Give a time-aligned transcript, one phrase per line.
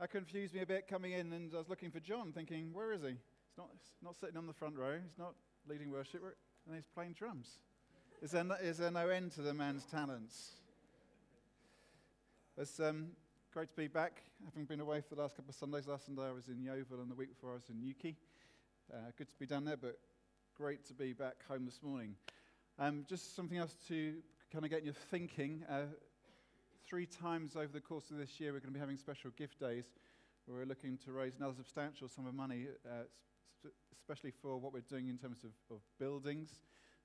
[0.00, 2.92] that confused me a bit coming in, and I was looking for John, thinking, where
[2.92, 3.08] is he?
[3.08, 5.34] He's not, he's not sitting on the front row, he's not
[5.68, 6.22] leading worship,
[6.66, 7.58] and he's playing drums.
[8.22, 10.52] Is there no, is there no end to the man's talents?
[12.56, 13.08] It's um,
[13.52, 15.86] great to be back, having been away for the last couple of Sundays.
[15.86, 18.16] Last Sunday I was in Yeovil, and the week before I was in Newquay.
[18.92, 19.98] Uh, good to be down there, but
[20.56, 22.14] great to be back home this morning.
[22.78, 24.14] Um, just something else to
[24.50, 25.62] kind of get your thinking.
[25.68, 25.82] Uh,
[26.90, 29.60] three times over the course of this year, we're going to be having special gift
[29.60, 29.84] days
[30.44, 33.04] where we're looking to raise another substantial sum of money, uh,
[33.96, 36.50] especially for what we're doing in terms of, of, buildings.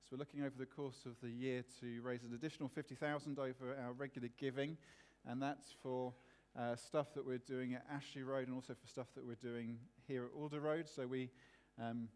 [0.02, 3.76] So we're looking over the course of the year to raise an additional 50,000 over
[3.80, 4.76] our regular giving,
[5.24, 6.12] and that's for
[6.58, 9.78] uh, stuff that we're doing at Ashley Road and also for stuff that we're doing
[10.08, 10.88] here at Alder Road.
[10.88, 11.30] So we,
[11.80, 12.08] um,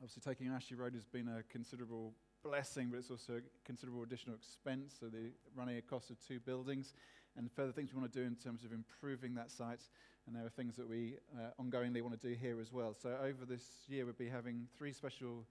[0.00, 4.36] obviously taking Ashley Road has been a considerable blessing, but it's also a considerable additional
[4.36, 4.94] expense.
[5.00, 6.94] So the running a cost of two buildings
[7.36, 9.80] and further things we want to do in terms of improving that site.
[10.26, 12.94] And there are things that we uh, ongoingly want to do here as well.
[12.94, 15.44] So over this year, we'll be having three special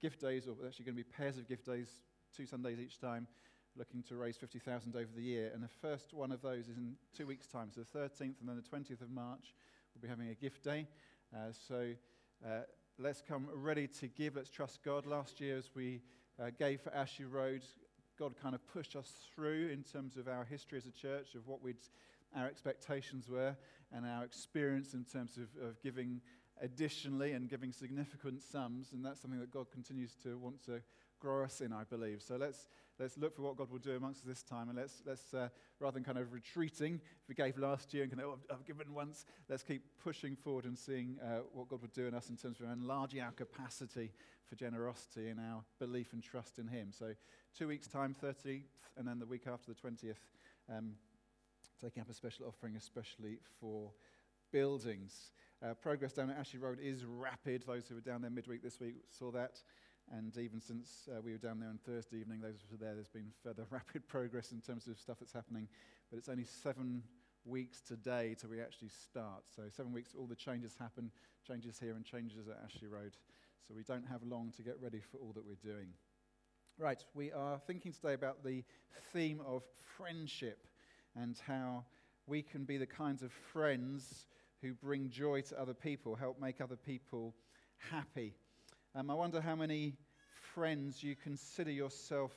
[0.00, 1.88] gift days, or actually going to be pairs of gift days,
[2.36, 3.26] two Sundays each time,
[3.76, 5.50] looking to raise 50,000 over the year.
[5.54, 7.70] And the first one of those is in two weeks' time.
[7.74, 9.54] So the 13th and then the 20th of March,
[9.94, 10.86] we'll be having a gift day.
[11.34, 11.92] Uh, so
[12.44, 12.60] uh,
[12.98, 14.36] let's come ready to give.
[14.36, 15.06] Let's trust God.
[15.06, 16.00] Last year, as we
[16.40, 17.62] uh, gave for Ashley Road,
[18.18, 21.46] God kind of pushed us through in terms of our history as a church, of
[21.46, 21.76] what we'd,
[22.36, 23.56] our expectations were,
[23.92, 26.20] and our experience in terms of, of giving
[26.60, 28.92] additionally and giving significant sums.
[28.92, 30.80] And that's something that God continues to want to
[31.20, 32.22] grow us in, I believe.
[32.22, 32.66] So let's,
[32.98, 34.68] let's look for what God will do amongst us this time.
[34.68, 35.48] And let's, let's uh,
[35.80, 38.64] rather than kind of retreating, if we gave last year and kind of, oh, I've
[38.64, 42.30] given once, let's keep pushing forward and seeing uh, what God would do in us
[42.30, 44.12] in terms of enlarging our capacity
[44.48, 46.88] for generosity and our belief and trust in Him.
[46.90, 47.14] So
[47.56, 48.62] two weeks' time, 30th,
[48.96, 50.16] and then the week after the 20th,
[50.74, 50.92] um,
[51.80, 53.90] taking up a special offering, especially for
[54.52, 55.32] buildings.
[55.62, 57.64] Uh, progress down at Ashley Road is rapid.
[57.66, 59.60] Those who were down there midweek this week saw that.
[60.16, 62.94] And even since uh, we were down there on Thursday evening, those who were there,
[62.94, 65.68] there's been further rapid progress in terms of stuff that's happening.
[66.10, 67.02] But it's only seven
[67.44, 69.44] weeks today till we actually start.
[69.54, 71.10] So, seven weeks, all the changes happen,
[71.46, 73.16] changes here and changes at Ashley Road.
[73.66, 75.88] So, we don't have long to get ready for all that we're doing.
[76.78, 78.62] Right, we are thinking today about the
[79.12, 79.62] theme of
[79.96, 80.66] friendship
[81.16, 81.84] and how
[82.26, 84.26] we can be the kinds of friends
[84.62, 87.34] who bring joy to other people, help make other people
[87.90, 88.34] happy.
[88.94, 89.96] Um, I wonder how many
[90.54, 92.32] friends you consider yourself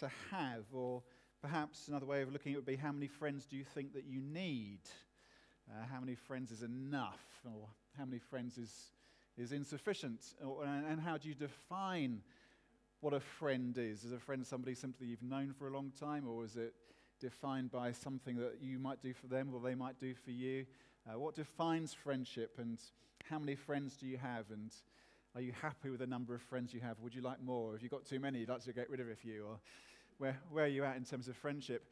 [0.00, 1.02] to have, or
[1.40, 3.94] perhaps another way of looking at it would be how many friends do you think
[3.94, 4.80] that you need?
[5.70, 8.90] Uh, how many friends is enough, or how many friends is,
[9.38, 10.20] is insufficient?
[10.44, 12.22] Or, and, and how do you define
[13.00, 14.02] what a friend is?
[14.02, 16.74] Is a friend somebody simply you've known for a long time, or is it
[17.20, 20.66] defined by something that you might do for them or they might do for you?
[21.08, 22.80] Uh, what defines friendship, and
[23.30, 24.50] how many friends do you have?
[24.50, 24.72] And
[25.34, 26.98] are you happy with the number of friends you have?
[27.00, 27.72] Would you like more?
[27.72, 29.44] Have you got too many, you'd like to get rid of a few?
[29.44, 29.58] Or
[30.18, 31.84] where, where are you at in terms of friendship?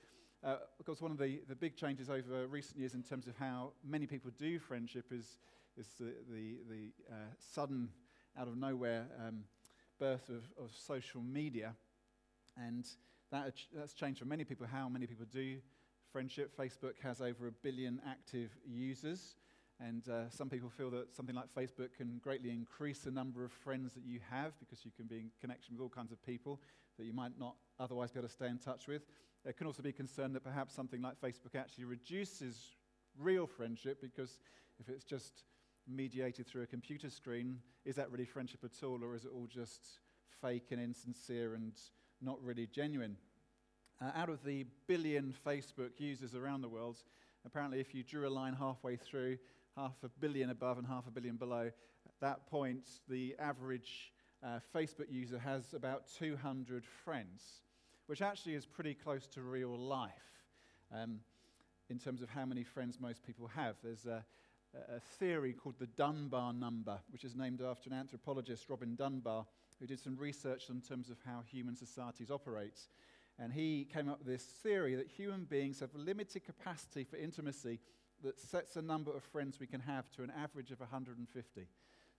[0.44, 3.36] Uh, of course, one of the, the big changes over recent years in terms of
[3.36, 5.38] how many people do friendship is,
[5.76, 7.88] is the, the, the uh, sudden,
[8.38, 9.40] out of nowhere um,
[9.98, 11.74] birth of, of social media.
[12.56, 12.86] And
[13.30, 15.58] that, that's changed for many people how many people do
[16.12, 16.56] friendship.
[16.56, 19.34] Facebook has over a billion active users.
[19.88, 23.50] And uh, some people feel that something like Facebook can greatly increase the number of
[23.50, 26.60] friends that you have because you can be in connection with all kinds of people
[26.98, 29.02] that you might not otherwise be able to stay in touch with.
[29.44, 32.76] There can also be concern that perhaps something like Facebook actually reduces
[33.18, 34.38] real friendship because
[34.78, 35.44] if it's just
[35.88, 39.48] mediated through a computer screen, is that really friendship at all, or is it all
[39.48, 39.98] just
[40.40, 41.72] fake and insincere and
[42.20, 43.16] not really genuine?
[44.00, 46.98] Uh, out of the billion Facebook users around the world,
[47.46, 49.38] apparently, if you drew a line halfway through,
[49.76, 51.70] half a billion above and half a billion below.
[52.06, 57.62] At that point, the average uh, Facebook user has about 200 friends,
[58.06, 60.10] which actually is pretty close to real life
[60.94, 61.20] um,
[61.88, 63.76] in terms of how many friends most people have.
[63.82, 64.24] There's a,
[64.74, 69.46] a theory called the Dunbar number, which is named after an anthropologist, Robin Dunbar,
[69.80, 72.80] who did some research in terms of how human societies operate.
[73.42, 77.80] And he came up with this theory that human beings have limited capacity for intimacy
[78.22, 81.66] that sets a number of friends we can have to an average of 150.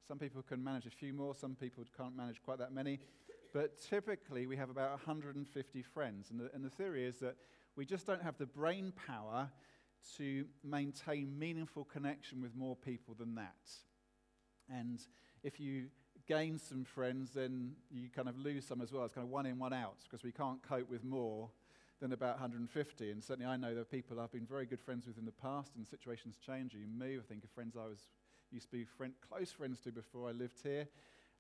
[0.05, 2.99] Some people can manage a few more, some people can't manage quite that many.
[3.53, 6.29] But typically, we have about 150 friends.
[6.29, 7.37] And the, and the theory is that
[7.77, 9.49] we just don't have the brain power
[10.17, 13.71] to maintain meaningful connection with more people than that.
[14.69, 14.99] And
[15.41, 15.85] if you
[16.27, 19.05] gain some friends, then you kind of lose some as well.
[19.05, 21.49] It's kind of one in, one out, because we can't cope with more
[21.99, 23.11] than about 150.
[23.11, 25.31] And certainly I know there are people I've been very good friends with in the
[25.31, 27.23] past, and situations change, you move.
[27.25, 28.07] I think of friends I was
[28.51, 30.87] used to be friend, close friends to before I lived here.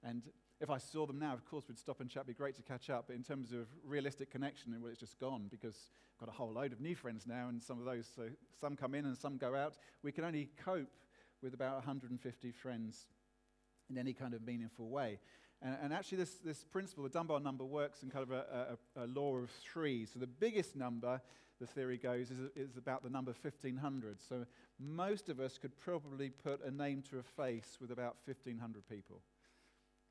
[0.03, 0.23] And
[0.59, 2.21] if I saw them now, of course, we'd stop and chat.
[2.21, 3.05] It'd be great to catch up.
[3.07, 6.51] But in terms of realistic connection, well, it's just gone because I've got a whole
[6.51, 8.23] load of new friends now, and some of those, so
[8.59, 9.75] some come in and some go out.
[10.01, 10.89] We can only cope
[11.41, 13.07] with about 150 friends
[13.89, 15.19] in any kind of meaningful way.
[15.61, 19.05] And, and actually, this, this principle, the Dunbar number, works in kind of a, a,
[19.05, 20.05] a law of three.
[20.05, 21.21] So the biggest number,
[21.59, 24.21] the theory goes, is, is about the number 1500.
[24.21, 24.45] So
[24.79, 29.21] most of us could probably put a name to a face with about 1500 people.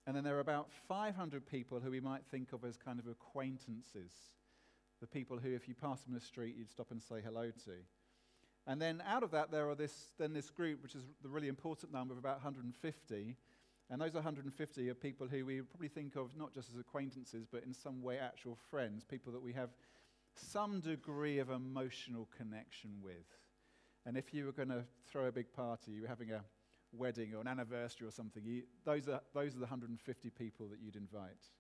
[0.06, 3.06] And then there are about 500 people who we might think of as kind of
[3.06, 4.12] acquaintances.
[5.00, 7.50] The people who, if you pass them in the street, you'd stop and say hello
[7.64, 7.72] to.
[8.66, 11.48] And then out of that, there are this, then this group, which is the really
[11.48, 13.36] important number of about 150.
[13.90, 17.64] And those 150 are people who we probably think of not just as acquaintances, but
[17.64, 19.70] in some way actual friends, people that we have
[20.34, 23.26] some degree of emotional connection with.
[24.06, 26.43] And if you were going to throw a big party, you were having a
[26.93, 30.81] wedding or an anniversary or something, you, those, are, those are the 150 people that
[30.81, 31.50] you'd invite.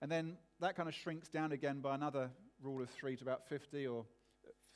[0.00, 2.30] And then that kind of shrinks down again by another
[2.62, 4.04] rule of three to about 50 or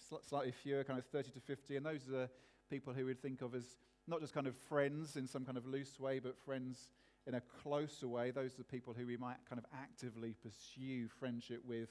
[0.09, 1.77] sl- slightly fewer, kind of 30 to 50.
[1.77, 2.31] And those are the
[2.71, 3.65] people who we'd think of as
[4.09, 6.89] not just kind of friends in some kind of loose way, but friends
[7.27, 8.31] in a closer way.
[8.31, 11.91] Those are the people who we might kind of actively pursue friendship with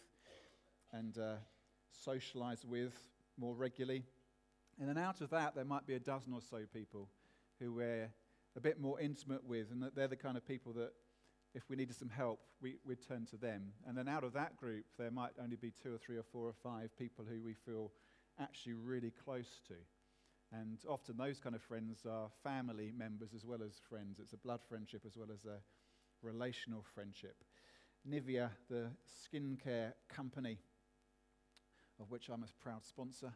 [0.92, 1.36] and uh,
[1.92, 2.94] socialize with
[3.38, 4.04] more regularly.
[4.80, 7.08] And then out of that, there might be a dozen or so people
[7.60, 8.10] who we're
[8.56, 10.92] a bit more intimate with, and that they're the kind of people that,
[11.54, 13.72] if we needed some help, we, would turn to them.
[13.88, 16.48] And then out of that group, there might only be two or three or four
[16.48, 17.92] or five people who we feel
[18.40, 19.76] actually really close to.
[20.52, 24.20] And often those kind of friends are family members as well as friends.
[24.20, 25.60] It's a blood friendship as well as a
[26.22, 27.44] relational friendship.
[28.10, 30.60] Nivea, the skincare company,
[32.00, 33.34] of which I'm a proud sponsor,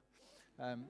[0.60, 0.86] um,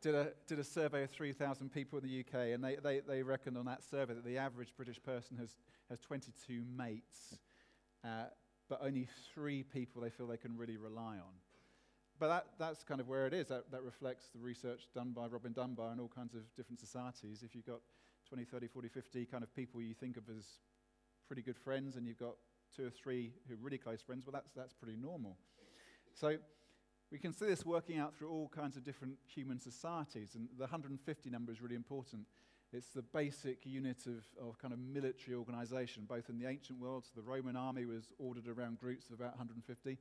[0.00, 3.22] did, a, did a survey of 3,000 people in the UK, and they, they, they
[3.22, 5.56] reckoned on that survey that the average British person has,
[5.88, 7.38] has 22 mates,
[8.04, 8.24] uh,
[8.68, 11.34] but only three people they feel they can really rely on.
[12.20, 13.48] But that, that's kind of where it is.
[13.48, 17.42] That, that reflects the research done by Robin Dunbar and all kinds of different societies.
[17.42, 17.80] If you've got
[18.28, 20.44] 20, 30, 40, 50 kind of people you think of as
[21.26, 22.34] pretty good friends, and you've got
[22.76, 25.38] two or three who are really close friends, well, that's, that's pretty normal.
[26.12, 26.36] So
[27.10, 30.64] we can see this working out through all kinds of different human societies, and the
[30.64, 32.26] 150 number is really important.
[32.70, 37.04] It's the basic unit of, of kind of military organization, both in the ancient world.
[37.06, 39.96] So the Roman army was ordered around groups of about 150,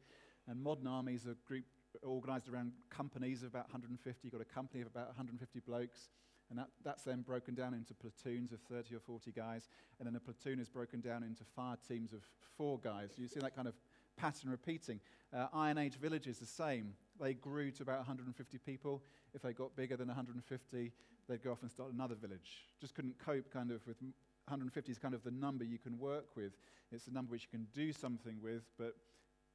[0.47, 1.63] and modern armies are group,
[2.03, 4.19] organized around companies of about 150.
[4.23, 6.09] You've got a company of about 150 blokes,
[6.49, 9.69] and that, that's then broken down into platoons of 30 or 40 guys,
[9.99, 12.21] and then a platoon is broken down into fire teams of
[12.57, 13.11] four guys.
[13.17, 13.75] You see that kind of
[14.17, 14.99] pattern repeating.
[15.33, 16.93] Uh, Iron Age villages, the same.
[17.19, 19.03] They grew to about 150 people.
[19.33, 20.91] If they got bigger than 150,
[21.27, 22.65] they'd go off and start another village.
[22.81, 26.35] Just couldn't cope kind of with 150 is kind of the number you can work
[26.35, 26.53] with.
[26.91, 28.95] It's the number which you can do something with, but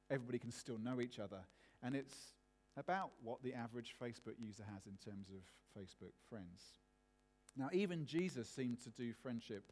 [0.09, 1.39] everybody can still know each other.
[1.85, 2.33] And it's
[2.77, 6.79] about what the average Facebook user has in terms of Facebook friends.
[7.55, 9.71] Now, even Jesus seemed to do friendship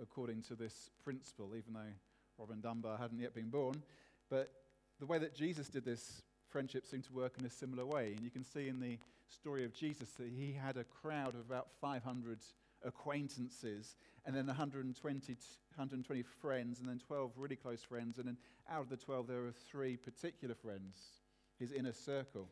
[0.00, 1.92] according to this principle, even though
[2.38, 3.82] Robin Dunbar hadn't yet been born.
[4.30, 4.50] But
[4.98, 8.14] the way that Jesus did this friendship seemed to work in a similar way.
[8.16, 11.40] And you can see in the story of Jesus that he had a crowd of
[11.40, 12.38] about 500
[12.84, 15.32] acquaintances, and then 120,
[15.76, 18.18] 120 friends, and then 12 really close friends.
[18.18, 18.36] And then
[18.70, 21.19] out of the 12, there were three particular friends,
[21.60, 22.48] his inner circle.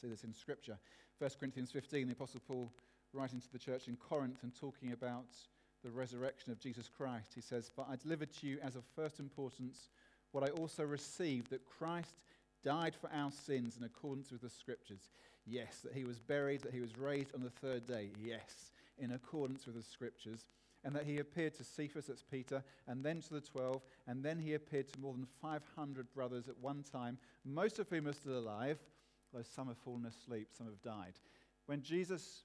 [0.00, 0.78] See this in Scripture.
[1.18, 2.72] 1 Corinthians 15, the Apostle Paul
[3.12, 5.26] writing to the church in Corinth and talking about
[5.84, 7.32] the resurrection of Jesus Christ.
[7.34, 9.90] He says, But I delivered to you as of first importance
[10.32, 12.16] what I also received that Christ
[12.64, 15.10] died for our sins in accordance with the Scriptures.
[15.46, 18.10] Yes, that he was buried, that he was raised on the third day.
[18.22, 20.46] Yes, in accordance with the Scriptures.
[20.88, 24.38] And that he appeared to Cephas, that's Peter, and then to the twelve, and then
[24.38, 28.38] he appeared to more than 500 brothers at one time, most of whom are still
[28.38, 28.78] alive,
[29.34, 31.12] though some have fallen asleep, some have died.
[31.66, 32.44] When Jesus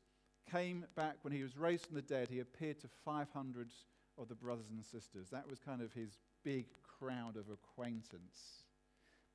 [0.52, 3.70] came back, when he was raised from the dead, he appeared to 500
[4.18, 5.30] of the brothers and sisters.
[5.30, 6.66] That was kind of his big
[7.00, 8.66] crowd of acquaintance.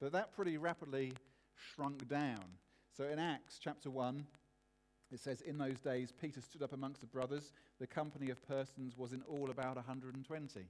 [0.02, 1.14] But that pretty rapidly
[1.54, 2.44] shrunk down.
[2.94, 4.26] So in Acts chapter 1,
[5.12, 7.52] it says, In those days, Peter stood up amongst the brothers.
[7.78, 10.66] The company of persons was in all about 120.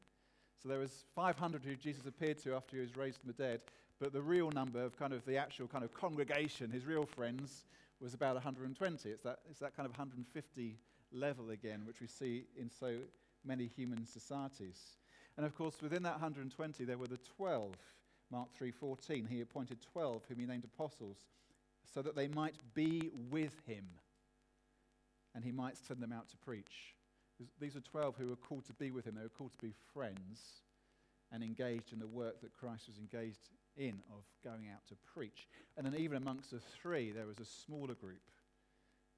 [0.62, 3.60] So there was 500 who Jesus appeared to after he was raised from the dead,
[4.00, 7.64] but the real number of kind of the actual kind of congregation, his real friends,
[8.00, 9.08] was about 120.
[9.08, 10.78] It's that, it's that kind of 150
[11.12, 12.96] level again, which we see in so
[13.44, 14.98] many human societies.
[15.36, 17.74] And of course, within that 120, there were the 12,
[18.30, 21.16] Mark 3:14, he appointed 12 whom he named apostles
[21.84, 23.84] so that they might be with him
[25.34, 26.94] and he might send them out to preach.
[27.60, 29.14] These are 12 who were called to be with him.
[29.14, 30.62] They were called to be friends
[31.30, 35.46] and engaged in the work that Christ was engaged in of going out to preach.
[35.76, 38.22] And then even amongst the three, there was a smaller group.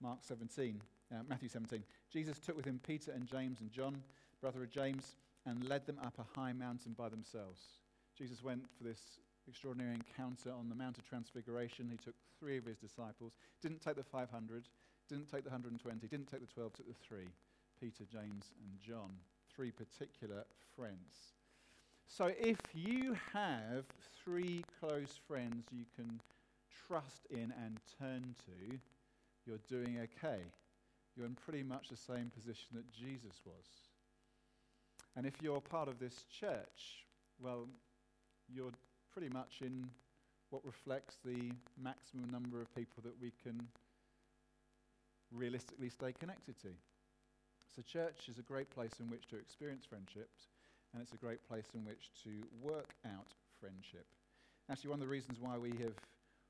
[0.03, 0.81] Mark 17,
[1.13, 1.83] uh, Matthew 17.
[2.13, 4.03] Jesus took with him Peter and James and John,
[4.41, 7.61] brother of James, and led them up a high mountain by themselves.
[8.17, 9.01] Jesus went for this
[9.49, 11.89] extraordinary encounter on the Mount of Transfiguration.
[11.91, 14.69] He took three of his disciples, didn't take the 500,
[15.11, 17.27] didn't take the 120, didn't take the 12, took the three
[17.81, 19.11] Peter, James, and John.
[19.55, 20.45] Three particular
[20.77, 21.35] friends.
[22.07, 23.85] So if you have
[24.25, 26.21] three close friends you can
[26.87, 28.79] trust in and turn to,
[29.47, 30.43] you're doing okay.
[31.17, 33.67] You're in pretty much the same position that Jesus was.
[35.17, 37.05] And if you're part of this church,
[37.41, 37.67] well,
[38.49, 38.73] you're
[39.13, 39.89] pretty much in
[40.51, 41.51] what reflects the
[41.81, 43.61] maximum number of people that we can
[45.33, 46.69] realistically stay connected to.
[47.75, 50.49] So, church is a great place in which to experience friendships,
[50.93, 54.07] and it's a great place in which to work out friendship.
[54.71, 55.95] Actually, one of the reasons why we have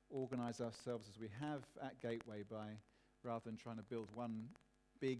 [0.09, 2.67] organized ourselves as we have at Gateway by
[3.23, 4.45] rather than trying to build one
[4.99, 5.19] big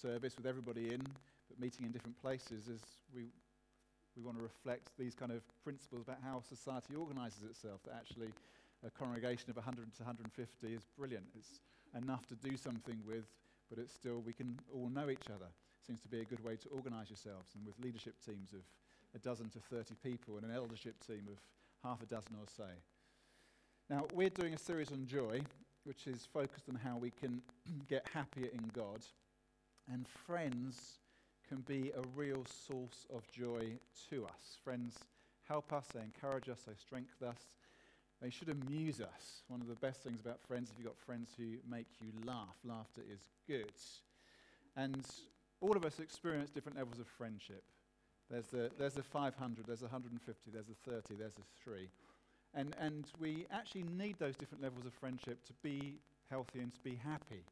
[0.00, 1.00] service with everybody in,
[1.48, 2.80] but meeting in different places, is
[3.14, 3.26] we,
[4.16, 7.80] we want to reflect these kind of principles about how society organizes itself.
[7.84, 8.32] That actually
[8.86, 11.26] a congregation of 100 to 150 is brilliant.
[11.36, 11.60] It's
[11.96, 13.24] enough to do something with,
[13.68, 15.46] but it's still, we can all know each other.
[15.86, 17.52] Seems to be a good way to organize yourselves.
[17.54, 18.60] And with leadership teams of
[19.14, 21.38] a dozen to 30 people and an eldership team of
[21.82, 22.66] half a dozen or so.
[23.88, 25.40] Now, we're doing a series on joy,
[25.84, 27.42] which is focused on how we can
[27.88, 29.00] get happier in God.
[29.92, 30.98] And friends
[31.48, 33.72] can be a real source of joy
[34.10, 34.58] to us.
[34.62, 34.98] Friends
[35.48, 37.48] help us, they encourage us, they strengthen us,
[38.20, 39.42] they should amuse us.
[39.48, 42.56] One of the best things about friends, if you've got friends who make you laugh,
[42.64, 43.72] laughter is good.
[44.76, 45.04] And
[45.60, 47.62] all of us experience different levels of friendship.
[48.30, 51.88] There's the, there's the 500, there's the 150, there's the 30, there's the 3.
[52.54, 55.98] And, and we actually need those different levels of friendship to be
[56.30, 57.44] healthy and to be happy.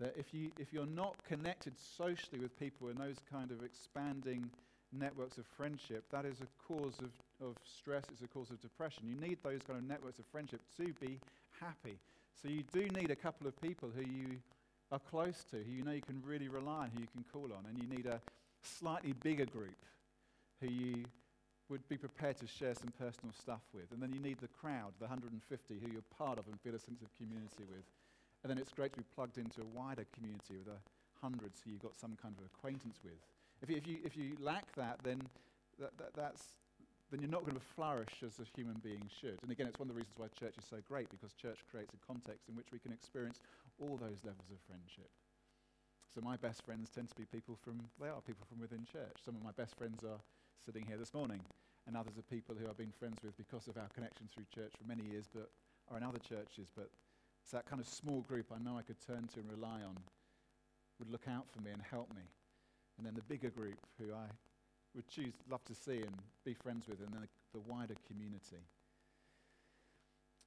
[0.00, 4.48] That if, you, if you're not connected socially with people in those kind of expanding
[4.92, 9.04] networks of friendship, that is a cause of, of stress, it's a cause of depression.
[9.06, 11.18] You need those kind of networks of friendship to be
[11.60, 11.98] happy.
[12.40, 14.38] So you do need a couple of people who you
[14.90, 17.50] are close to, who you know you can really rely on, who you can call
[17.52, 17.66] on.
[17.68, 18.20] And you need a
[18.62, 19.76] slightly bigger group
[20.60, 21.04] who you
[21.68, 23.92] would be prepared to share some personal stuff with.
[23.92, 26.78] And then you need the crowd, the 150 who you're part of and feel a
[26.78, 27.84] sense of community with.
[28.42, 30.80] And then it's great to be plugged into a wider community with the
[31.20, 33.18] hundreds who you've got some kind of acquaintance with.
[33.60, 35.20] If you, if you, if you lack that, then,
[35.78, 36.42] that, that, that's,
[37.10, 39.38] then you're not going to flourish as a human being should.
[39.42, 41.94] And again, it's one of the reasons why church is so great, because church creates
[41.94, 43.40] a context in which we can experience
[43.80, 45.08] all those levels of friendship.
[46.14, 49.24] So my best friends tend to be people from, they are people from within church.
[49.24, 50.20] Some of my best friends are
[50.60, 51.40] sitting here this morning,
[51.86, 54.72] and others are people who I've been friends with because of our connection through church
[54.76, 55.48] for many years, but
[55.90, 56.68] are in other churches.
[56.76, 56.92] But
[57.42, 59.96] it's that kind of small group I know I could turn to and rely on,
[60.98, 62.26] would look out for me and help me
[62.98, 64.26] and then the bigger group who I
[64.94, 66.14] would choose, love to see and
[66.44, 68.62] be friends with, and then the, wider community.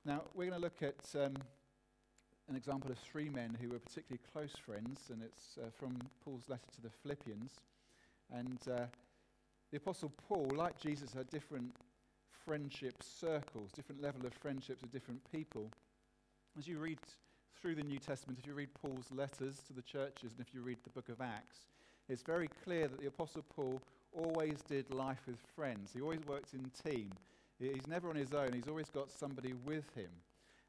[0.05, 1.35] Now, we're going to look at um,
[2.49, 6.47] an example of three men who were particularly close friends, and it's uh, from Paul's
[6.47, 7.51] letter to the Philippians.
[8.33, 8.85] And uh,
[9.71, 11.75] the Apostle Paul, like Jesus, had different
[12.45, 15.69] friendship circles, different level of friendships with different people.
[16.57, 16.99] As you read
[17.61, 20.61] through the New Testament, if you read Paul's letters to the churches, and if you
[20.61, 21.67] read the book of Acts,
[22.09, 23.81] it's very clear that the Apostle Paul
[24.13, 25.91] always did life with friends.
[25.93, 27.11] He always worked in team.
[27.59, 28.53] He's never on his own.
[28.53, 30.09] He's always got somebody with him.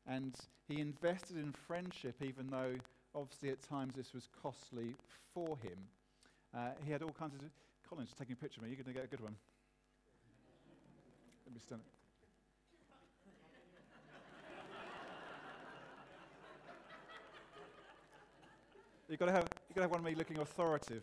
[0.07, 0.35] And
[0.69, 2.75] he invested in friendship, even though
[3.15, 4.95] obviously at times this was costly
[5.33, 5.79] for him.
[6.55, 7.41] Uh, he had all kinds of.
[7.89, 8.71] Colin's taking a picture of me.
[8.71, 9.37] You're going to get a good one.
[11.47, 11.83] Let me stand.
[19.09, 21.03] You've got to have, you've got to have one of me looking authoritative.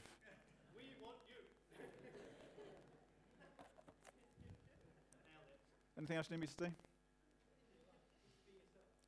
[6.00, 6.72] Anything else you need me to do?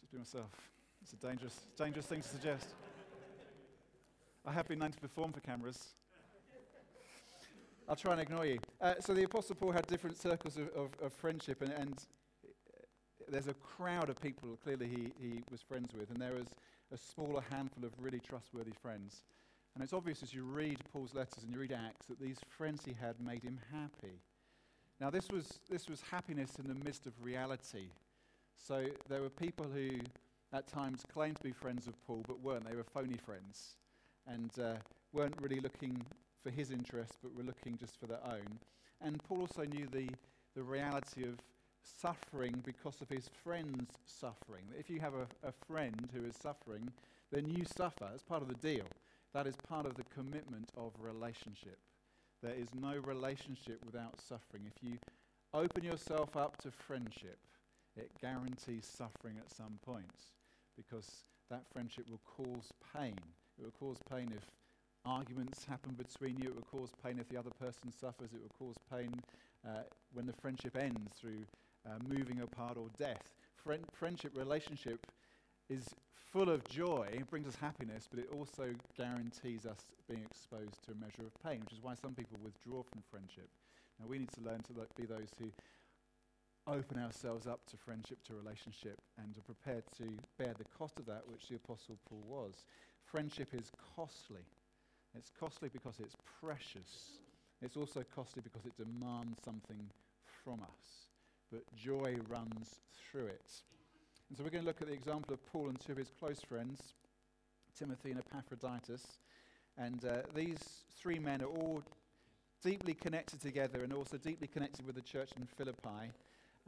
[0.02, 0.52] Just be myself.
[1.02, 2.68] It's a dangerous, dangerous thing to suggest.
[4.46, 5.96] I have been known to perform for cameras.
[7.88, 8.60] I'll try and ignore you.
[8.82, 11.98] Uh, so the Apostle Paul had different circles of, of, of friendship, and, and,
[13.30, 16.48] there's a crowd of people clearly he, he was friends with, and there was
[16.92, 19.24] a smaller handful of really trustworthy friends.
[19.76, 22.84] And it's obvious as you read Paul's letters and you read Acts that these friends
[22.84, 24.20] he had made him happy.
[25.02, 27.88] Now, this was, this was happiness in the midst of reality.
[28.56, 29.90] So there were people who
[30.54, 32.70] at times claimed to be friends of Paul but weren't.
[32.70, 33.78] They were phony friends
[34.28, 34.76] and uh,
[35.12, 36.06] weren't really looking
[36.44, 38.60] for his interests but were looking just for their own.
[39.02, 40.08] And Paul also knew the,
[40.56, 41.40] the reality of
[41.82, 44.66] suffering because of his friend's suffering.
[44.78, 46.92] If you have a, a friend who is suffering,
[47.32, 48.06] then you suffer.
[48.12, 48.86] That's part of the deal.
[49.34, 51.80] That is part of the commitment of relationship.
[52.42, 54.64] There is no relationship without suffering.
[54.66, 54.98] If you
[55.54, 57.38] open yourself up to friendship,
[57.96, 60.06] it guarantees suffering at some point
[60.76, 63.18] because that friendship will cause pain.
[63.60, 64.44] It will cause pain if
[65.06, 66.50] arguments happen between you.
[66.50, 68.30] It will cause pain if the other person suffers.
[68.34, 69.22] It will cause pain
[69.68, 69.84] uh,
[70.14, 71.46] when the friendship ends through
[71.86, 73.22] uh, moving apart or death.
[73.64, 75.06] Friend, friendship relationship
[75.72, 75.96] is
[76.32, 80.92] full of joy, it brings us happiness, but it also guarantees us being exposed to
[80.92, 83.50] a measure of pain, which is why some people withdraw from friendship.
[84.00, 85.48] Now, we need to learn to be those who
[86.68, 90.04] open ourselves up to friendship, to relationship, and are prepared to
[90.38, 92.66] bear the cost of that, which the Apostle Paul was.
[93.06, 94.46] Friendship is costly.
[95.18, 97.20] It's costly because it's precious.
[97.62, 99.90] It's also costly because it demands something
[100.44, 101.08] from us.
[101.52, 102.80] But joy runs
[103.12, 103.52] through it.
[104.32, 106.10] And so we're going to look at the example of Paul and two of his
[106.18, 106.94] close friends,
[107.78, 109.06] Timothy and Epaphroditus.
[109.78, 110.58] And uh, these
[110.98, 111.84] three men are all
[112.64, 116.14] deeply connected together and also deeply connected with the church in Philippi.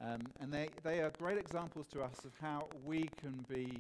[0.02, 3.72] Um, and they, they are great examples to us of how we can be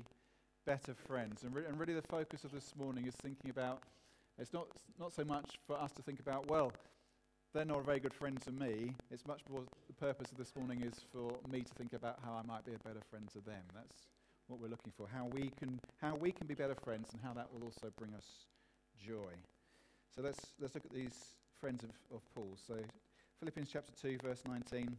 [0.66, 1.44] better friends.
[1.44, 3.80] And, re- and really, the focus of this morning is thinking about
[4.40, 6.72] it's not, not so much for us to think about, well,
[7.54, 8.96] they're not a very good friend to me.
[9.12, 12.34] It's much more the purpose of this morning is for me to think about how
[12.34, 13.62] I might be a better friend to them.
[13.76, 14.08] That's
[14.48, 15.08] what we're looking for.
[15.08, 18.14] How we can, how we can be better friends and how that will also bring
[18.16, 18.26] us
[19.00, 19.34] joy.
[20.16, 22.58] So let's, let's look at these friends of, of Paul.
[22.68, 22.76] So
[23.40, 24.98] Philippians chapter 2, verse 19,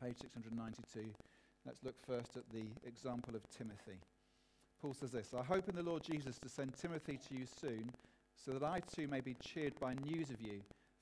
[0.00, 1.10] page 692.
[1.66, 3.98] Let's look first at the example of Timothy.
[4.80, 7.90] Paul says this I hope in the Lord Jesus to send Timothy to you soon,
[8.36, 10.60] so that I too may be cheered by news of you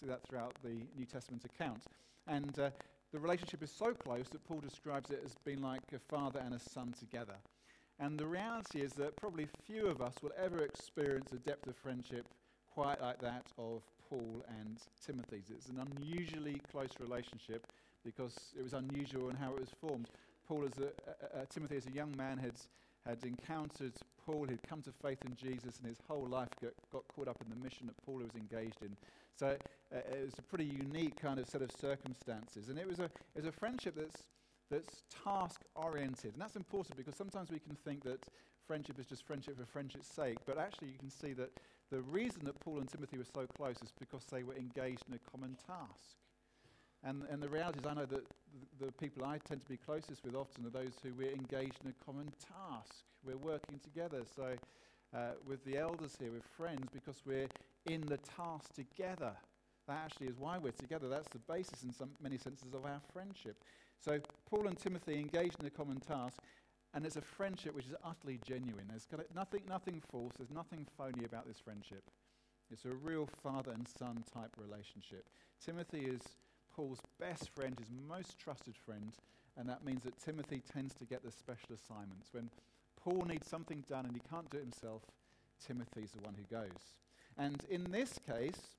[0.00, 1.86] see that throughout the New Testament accounts.
[2.26, 2.70] And uh,
[3.12, 6.54] the relationship is so close that Paul describes it as being like a father and
[6.54, 7.34] a son together.
[7.98, 11.76] And the reality is that probably few of us will ever experience a depth of
[11.76, 12.24] friendship
[12.72, 15.50] quite like that of Paul and Timothy's.
[15.50, 17.66] It's an unusually close relationship
[18.04, 20.08] because it was unusual in how it was formed.
[20.48, 22.54] Paul, as a, Timothy, as a young man, had,
[23.06, 23.92] had encountered
[24.24, 27.36] Paul, he'd come to faith in Jesus, and his whole life got, got caught up
[27.42, 28.96] in the mission that Paul was engaged in.
[29.38, 29.56] So
[29.94, 32.68] uh, it was a pretty unique kind of set of circumstances.
[32.68, 34.22] And it was a, it was a friendship that's,
[34.70, 36.32] that's task oriented.
[36.34, 38.20] And that's important because sometimes we can think that
[38.66, 40.38] friendship is just friendship for friendship's sake.
[40.46, 41.50] But actually, you can see that
[41.90, 45.14] the reason that Paul and Timothy were so close is because they were engaged in
[45.14, 46.20] a common task.
[47.02, 48.24] And, and the reality is, I know that
[48.78, 51.90] the, people I tend to be closest with often are those who we're engaged in
[51.90, 53.04] a common task.
[53.24, 54.22] We're working together.
[54.36, 54.54] So,
[55.14, 57.48] uh, with the elders here, with friends, because we're
[57.86, 59.32] in the task together.
[59.88, 61.08] That actually is why we're together.
[61.08, 63.56] That's the basis, in some, many senses, of our friendship.
[63.98, 66.38] So, Paul and Timothy engaged in a common task,
[66.94, 68.86] and it's a friendship which is utterly genuine.
[68.88, 72.04] There's nothing, nothing false, there's nothing phony about this friendship.
[72.70, 75.26] It's a real father and son type relationship.
[75.64, 76.20] Timothy is
[76.80, 79.12] Paul's best friend, his most trusted friend,
[79.58, 82.32] and that means that Timothy tends to get the special assignments.
[82.32, 82.48] When
[83.04, 85.02] Paul needs something done and he can't do it himself,
[85.66, 86.96] Timothy's the one who goes.
[87.36, 88.76] And in this case,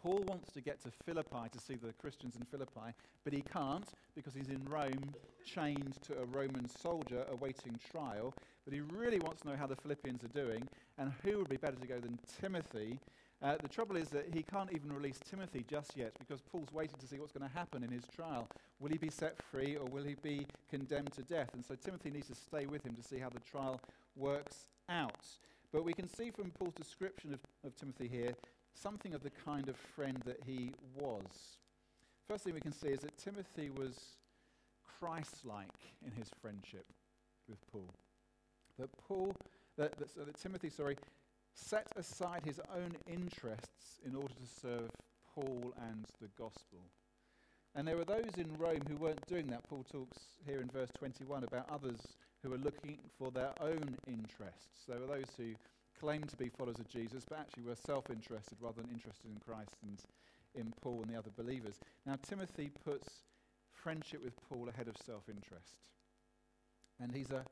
[0.00, 3.88] Paul wants to get to Philippi to see the Christians in Philippi, but he can't
[4.14, 5.12] because he's in Rome,
[5.44, 8.32] chained to a Roman soldier awaiting trial.
[8.64, 11.56] But he really wants to know how the Philippians are doing, and who would be
[11.56, 13.00] better to go than Timothy?
[13.40, 16.96] Uh, the trouble is that he can't even release Timothy just yet because Paul's waiting
[16.98, 18.48] to see what's going to happen in his trial.
[18.80, 21.50] Will he be set free or will he be condemned to death?
[21.54, 23.80] And so Timothy needs to stay with him to see how the trial
[24.16, 25.24] works out.
[25.72, 28.34] But we can see from Paul's description of, of Timothy here
[28.74, 31.58] something of the kind of friend that he was.
[32.28, 33.96] First thing we can see is that Timothy was
[34.98, 35.68] Christ like
[36.04, 36.86] in his friendship
[37.48, 37.88] with Paul.
[38.78, 39.34] That Paul,
[39.76, 40.96] that, that, so that Timothy, sorry,
[41.58, 44.90] set aside his own interests in order to serve
[45.34, 46.78] Paul and the gospel.
[47.74, 49.68] And there were those in Rome who weren't doing that.
[49.68, 52.00] Paul talks here in verse 21 about others
[52.42, 54.84] who were looking for their own interests.
[54.88, 55.54] There were those who
[56.00, 59.38] claimed to be followers of Jesus, but actually were self interested rather than interested in
[59.40, 59.98] Christ and
[60.54, 61.78] in Paul and the other believers.
[62.06, 63.08] Now, Timothy puts
[63.72, 65.76] friendship with Paul ahead of self interest.
[67.00, 67.44] And he's a,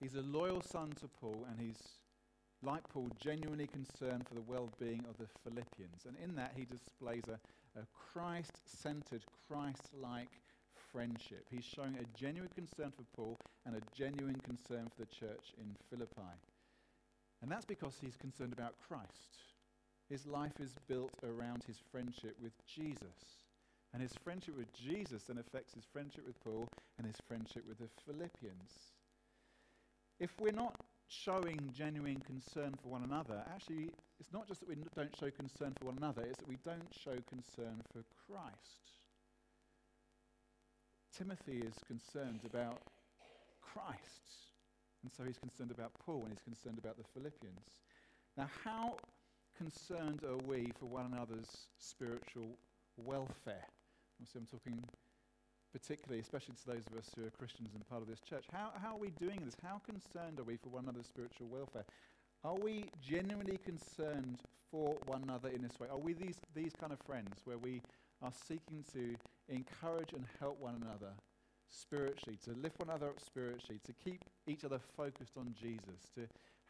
[0.00, 1.80] he's a loyal son to Paul, and he's,
[2.62, 6.06] like Paul, genuinely concerned for the well being of the Philippians.
[6.06, 7.38] And in that, he displays a,
[7.78, 10.30] a Christ centered, Christ like
[10.92, 11.46] friendship.
[11.50, 15.74] He's showing a genuine concern for Paul and a genuine concern for the church in
[15.90, 16.36] Philippi.
[17.40, 19.38] And that's because he's concerned about Christ.
[20.08, 23.42] His life is built around his friendship with Jesus.
[23.92, 27.78] And his friendship with Jesus then affects his friendship with Paul and his friendship with
[27.78, 28.92] the Philippians.
[30.20, 30.76] If we're not
[31.12, 35.74] showing genuine concern for one another, actually, it's not just that we don't show concern
[35.78, 39.02] for one another, it's that we don't show concern for Christ.
[41.16, 42.80] Timothy is concerned about
[43.60, 44.56] Christ,
[45.02, 47.82] and so he's concerned about Paul and he's concerned about the Philippians.
[48.36, 48.96] Now, how
[49.56, 52.56] concerned are we for one another's spiritual
[52.96, 53.66] welfare?
[54.18, 54.82] Obviously, I'm talking
[55.72, 58.44] particularly, especially to those of us who are Christians and part of this church.
[58.52, 59.56] How, how are we doing this?
[59.62, 61.84] How concerned are we for one another's spiritual welfare?
[62.44, 64.38] Are we genuinely concerned
[64.70, 65.88] for one another in this way?
[65.90, 67.82] Are we these, these kind of friends where we
[68.20, 69.16] are seeking to
[69.48, 71.12] encourage and help one another
[71.68, 76.26] spiritually, to lift one another up spiritually, to keep each other focused on Jesus, to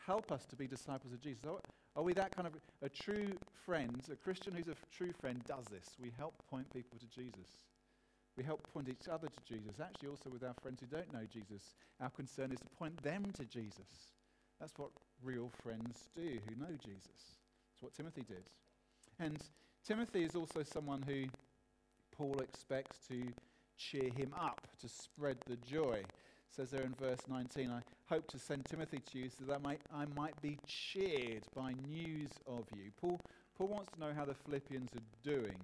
[0.07, 1.45] help us to be disciples of Jesus?
[1.45, 1.59] Are,
[1.97, 3.33] are we that kind of a true
[3.67, 5.97] friend, a Christian who's a true friend does this?
[6.01, 7.49] We help point people to Jesus.
[8.37, 9.81] We help point each other to Jesus.
[9.81, 13.31] Actually, also with our friends who don't know Jesus, our concern is to point them
[13.37, 14.13] to Jesus.
[14.59, 14.91] That's what
[15.23, 17.37] real friends do who know Jesus.
[17.75, 18.45] It's what Timothy did.
[19.19, 19.39] And
[19.87, 21.25] Timothy is also someone who
[22.17, 23.23] Paul expects to
[23.77, 26.03] cheer him up, to spread the joy.
[26.05, 29.55] It says there in verse 19, I hope to send Timothy to you so that
[29.55, 32.91] I might, I might be cheered by news of you.
[33.01, 33.21] Paul,
[33.57, 35.57] Paul wants to know how the Philippians are doing.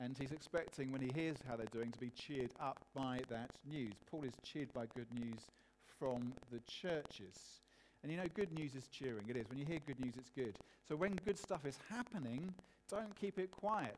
[0.00, 3.50] And he's expecting, when he hears how they're doing, to be cheered up by that
[3.64, 3.94] news.
[4.10, 5.38] Paul is cheered by good news
[5.98, 7.60] from the churches.
[8.02, 9.24] And you know, good news is cheering.
[9.28, 9.48] It is.
[9.48, 10.54] When you hear good news, it's good.
[10.88, 12.52] So when good stuff is happening,
[12.90, 13.96] don't keep it quiet.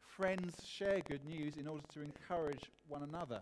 [0.00, 3.40] Friends share good news in order to encourage one another.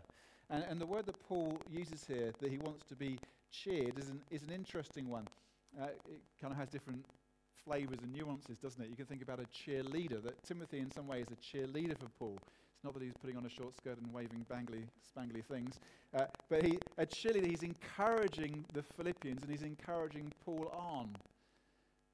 [0.50, 3.18] And, and the word that Paul uses here, that he wants to be
[3.50, 5.26] cheered, is an, is an interesting one.
[5.80, 7.04] Uh, it kind of has different
[7.64, 8.90] flavors and nuances, doesn't it?
[8.90, 12.08] You can think about a cheerleader, that Timothy, in some way, is a cheerleader for
[12.18, 12.38] Paul.
[12.74, 15.80] It's not that he's putting on a short skirt and waving bangly, spangly things,
[16.14, 21.10] uh, but he, a cheerleader, he's encouraging the Philippians and he's encouraging Paul on.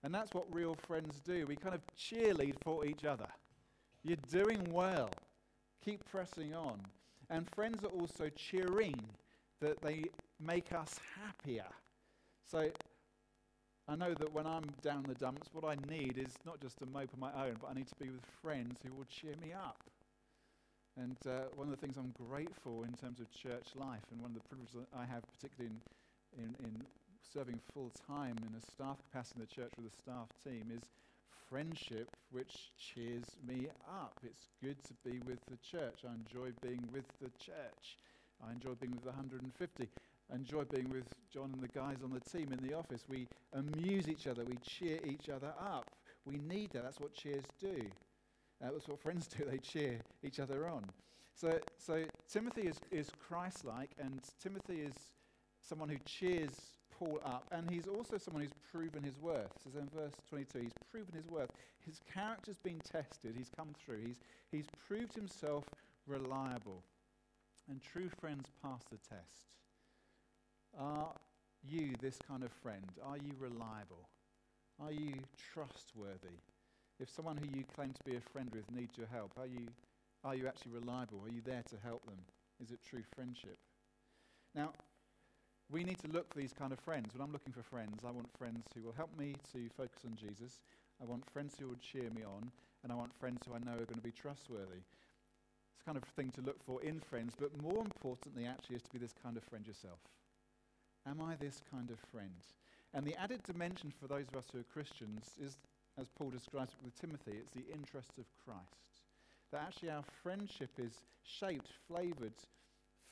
[0.03, 1.47] And that's what real friends do.
[1.47, 3.27] We kind of cheerlead for each other.
[4.05, 5.11] You're doing well.
[5.85, 6.81] Keep pressing on.
[7.31, 9.01] And friends are also cheering
[9.61, 10.05] that they
[10.41, 11.67] make us happier.
[12.45, 12.71] So
[13.89, 16.87] I know that when I'm down the dumps, what I need is not just to
[16.87, 19.53] mope on my own, but I need to be with friends who will cheer me
[19.53, 19.79] up.
[20.97, 24.33] And uh, one of the things I'm grateful in terms of church life, and one
[24.33, 25.77] of the privileges I have, particularly
[26.37, 26.87] in, in, in
[27.23, 30.83] serving full time in a staff capacity in the church with a staff team, is
[31.49, 34.19] friendship which cheers me up.
[34.25, 36.03] It's good to be with the church.
[36.03, 37.99] I enjoy being with the church.
[38.43, 39.89] I enjoy being with the 150
[40.33, 43.05] I enjoy being with John and the guys on the team in the office.
[43.09, 45.87] We amuse each other, we cheer each other up.
[46.25, 46.83] We need that.
[46.83, 47.87] That's what cheers do.
[48.63, 50.85] Uh, that's what friends do, they cheer each other on.
[51.35, 54.95] So, so Timothy is, is Christ like, and Timothy is
[55.61, 56.53] someone who cheers
[56.99, 59.51] Paul up, and he's also someone who's proven his worth.
[59.57, 61.51] It says in verse 22, he's proven his worth.
[61.85, 65.65] His character's been tested, he's come through, he's, he's proved himself
[66.07, 66.83] reliable.
[67.69, 69.51] And true friends pass the test.
[70.79, 71.13] Are
[71.69, 72.85] you this kind of friend?
[73.05, 74.09] Are you reliable?
[74.81, 75.15] Are you
[75.53, 76.39] trustworthy?
[77.01, 79.69] If someone who you claim to be a friend with needs your help, are you,
[80.25, 81.23] are you actually reliable?
[81.25, 82.19] Are you there to help them?
[82.63, 83.59] Is it true friendship?
[84.55, 84.73] Now,
[85.71, 87.13] we need to look for these kind of friends.
[87.13, 90.15] When I'm looking for friends, I want friends who will help me to focus on
[90.15, 90.61] Jesus.
[91.03, 92.51] I want friends who will cheer me on.
[92.83, 94.85] And I want friends who I know are going to be trustworthy.
[95.75, 98.91] It's kind of thing to look for in friends, but more importantly, actually, is to
[98.93, 99.99] be this kind of friend yourself.
[101.09, 102.31] Am I this kind of friend?
[102.93, 105.59] And the added dimension for those of us who are Christians is,
[105.99, 109.05] as Paul describes it with Timothy, it's the interests of Christ.
[109.53, 110.93] That actually our friendship is
[111.23, 112.35] shaped, flavored,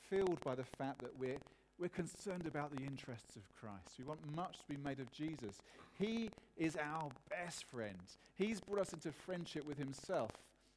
[0.09, 1.37] filled by the fact that we're,
[1.79, 3.97] we're concerned about the interests of Christ.
[3.97, 5.61] We want much to be made of Jesus.
[5.97, 7.95] He is our best friend.
[8.35, 10.31] He's brought us into friendship with himself.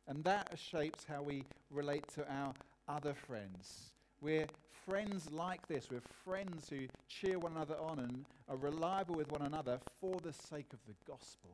[0.07, 2.55] And that shapes how we relate to our
[2.89, 3.91] other friends.
[4.21, 4.47] We're
[4.85, 5.89] friends like this.
[5.91, 10.33] We're friends who cheer one another on and are reliable with one another for the
[10.33, 11.51] sake of the gospel,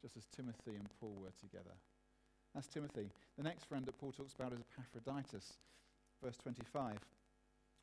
[0.00, 1.74] just as Timothy and Paul were together.
[2.54, 3.10] That's Timothy.
[3.36, 5.54] The next friend that Paul talks about is Epaphroditus.
[6.22, 6.98] Verse 25.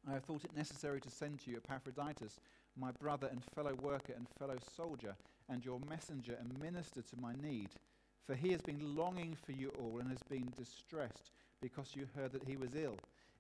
[0.08, 2.40] I have thought it necessary to send to you Epaphroditus,
[2.78, 5.16] my brother and fellow worker and fellow soldier,
[5.50, 7.70] and your messenger and minister to my need.
[8.26, 12.32] For he has been longing for you all and has been distressed because you heard
[12.32, 12.98] that he was ill.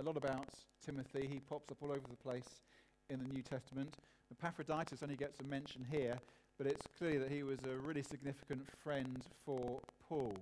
[0.00, 0.46] a lot about
[0.84, 1.28] Timothy.
[1.30, 2.62] He pops up all over the place
[3.10, 3.90] in the New Testament.
[4.32, 6.18] Epaphroditus only gets a mention here,
[6.56, 10.34] but it's clear that he was a really significant friend for Paul.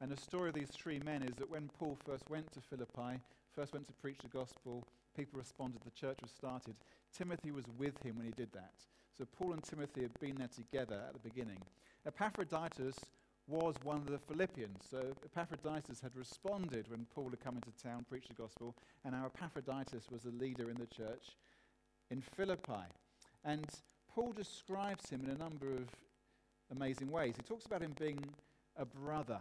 [0.00, 3.20] And the story of these three men is that when Paul first went to Philippi,
[3.54, 4.82] first went to preach the gospel,
[5.16, 6.74] people responded, the church was started.
[7.16, 8.74] Timothy was with him when he did that.
[9.16, 11.60] So Paul and Timothy had been there together at the beginning.
[12.04, 12.96] Epaphroditus
[13.46, 14.80] was one of the Philippians.
[14.90, 19.26] So Epaphroditus had responded when Paul had come into town, preached the gospel, and now
[19.26, 21.36] Epaphroditus was a leader in the church
[22.10, 22.88] in Philippi.
[23.44, 23.66] And
[24.14, 25.88] Paul describes him in a number of
[26.74, 27.34] amazing ways.
[27.36, 28.24] He talks about him being
[28.76, 29.40] a brother.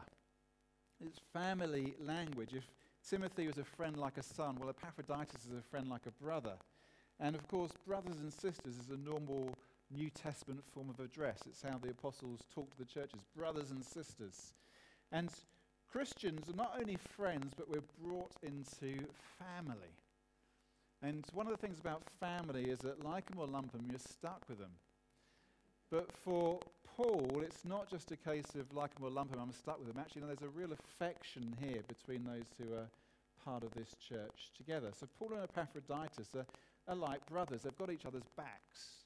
[1.06, 2.54] It's family language.
[2.54, 2.66] If
[3.08, 6.54] Timothy was a friend like a son, well, Epaphroditus is a friend like a brother.
[7.20, 9.56] And of course, brothers and sisters is a normal
[9.92, 11.40] New Testament form of address.
[11.48, 14.54] It's how the apostles talk to the churches, brothers and sisters.
[15.12, 15.30] And
[15.92, 19.06] Christians are not only friends, but we're brought into
[19.38, 19.94] family.
[21.04, 24.00] And one of the things about family is that, like them or lump them, you're
[24.00, 24.72] stuck with them.
[25.92, 26.60] But for
[26.96, 29.88] Paul, it's not just a case of like them or lump them, I'm stuck with
[29.88, 29.98] them.
[30.00, 32.88] Actually, no, there's a real affection here between those who are
[33.46, 34.92] part of this church together.
[34.98, 36.46] So Paul and Epaphroditus are,
[36.88, 39.03] are like brothers, they've got each other's backs.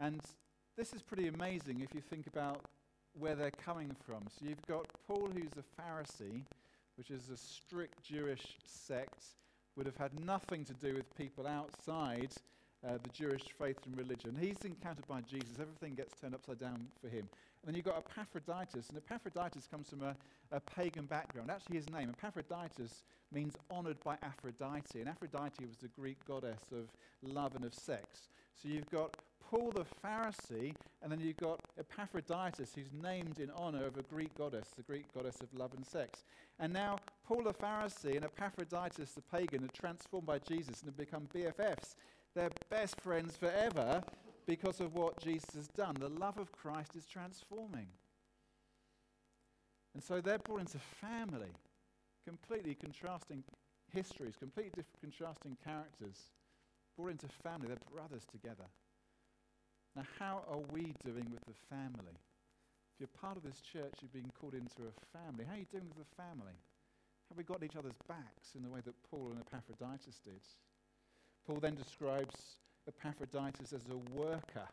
[0.00, 0.20] And
[0.76, 2.64] this is pretty amazing if you think about
[3.18, 4.22] where they're coming from.
[4.28, 6.42] So you've got Paul, who's a Pharisee,
[6.96, 9.24] which is a strict Jewish sect,
[9.76, 12.32] would have had nothing to do with people outside
[12.86, 14.36] uh, the Jewish faith and religion.
[14.40, 15.58] He's encountered by Jesus.
[15.60, 17.28] Everything gets turned upside down for him.
[17.62, 20.14] And then you've got Epaphroditus, and Epaphroditus comes from a,
[20.52, 21.50] a pagan background.
[21.50, 26.88] Actually, his name, Epaphroditus, means honored by Aphrodite, and Aphrodite was the Greek goddess of
[27.22, 28.28] love and of sex.
[28.54, 29.16] So you've got
[29.50, 34.36] Paul the Pharisee, and then you've got Epaphroditus, who's named in honor of a Greek
[34.36, 36.24] goddess, the Greek goddess of love and sex.
[36.58, 40.98] And now Paul the Pharisee and Epaphroditus the pagan are transformed by Jesus and have
[40.98, 41.94] become BFFs.
[42.34, 44.02] They're best friends forever
[44.46, 45.96] because of what Jesus has done.
[45.98, 47.86] The love of Christ is transforming.
[49.94, 51.52] And so they're brought into family,
[52.26, 53.44] completely contrasting
[53.92, 56.30] histories, completely different, contrasting characters,
[56.96, 57.68] brought into family.
[57.68, 58.66] They're brothers together.
[59.98, 62.14] Now, how are we doing with the family?
[62.14, 65.44] If you're part of this church, you've been called into a family.
[65.44, 66.54] How are you doing with the family?
[67.28, 70.38] Have we got each other's backs in the way that Paul and Epaphroditus did?
[71.48, 74.68] Paul then describes Epaphroditus as a worker.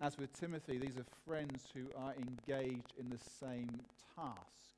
[0.00, 3.70] As with Timothy, these are friends who are engaged in the same
[4.14, 4.70] task.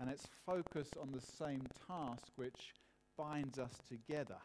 [0.00, 2.74] And it's focus on the same task which
[3.16, 4.38] binds us together.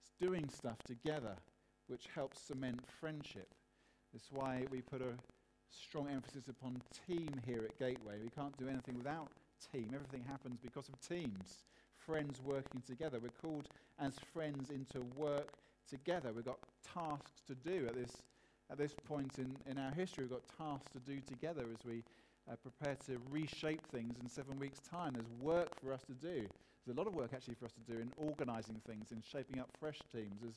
[0.00, 1.36] It's doing stuff together
[1.90, 3.48] which helps cement friendship.
[4.12, 5.12] That's why we put a
[5.70, 8.18] strong emphasis upon team here at Gateway.
[8.22, 9.28] We can't do anything without
[9.72, 9.90] team.
[9.94, 11.64] Everything happens because of teams,
[12.06, 13.18] friends working together.
[13.20, 15.52] We're called as friends into work
[15.88, 16.32] together.
[16.32, 16.58] We've got
[16.94, 18.22] tasks to do at this,
[18.70, 20.24] at this point in, in our history.
[20.24, 22.02] We've got tasks to do together as we
[22.50, 25.14] uh, prepare to reshape things in seven weeks' time.
[25.14, 26.46] There's work for us to do.
[26.86, 29.60] There's a lot of work actually for us to do in organising things, in shaping
[29.60, 30.40] up fresh teams.
[30.40, 30.56] There's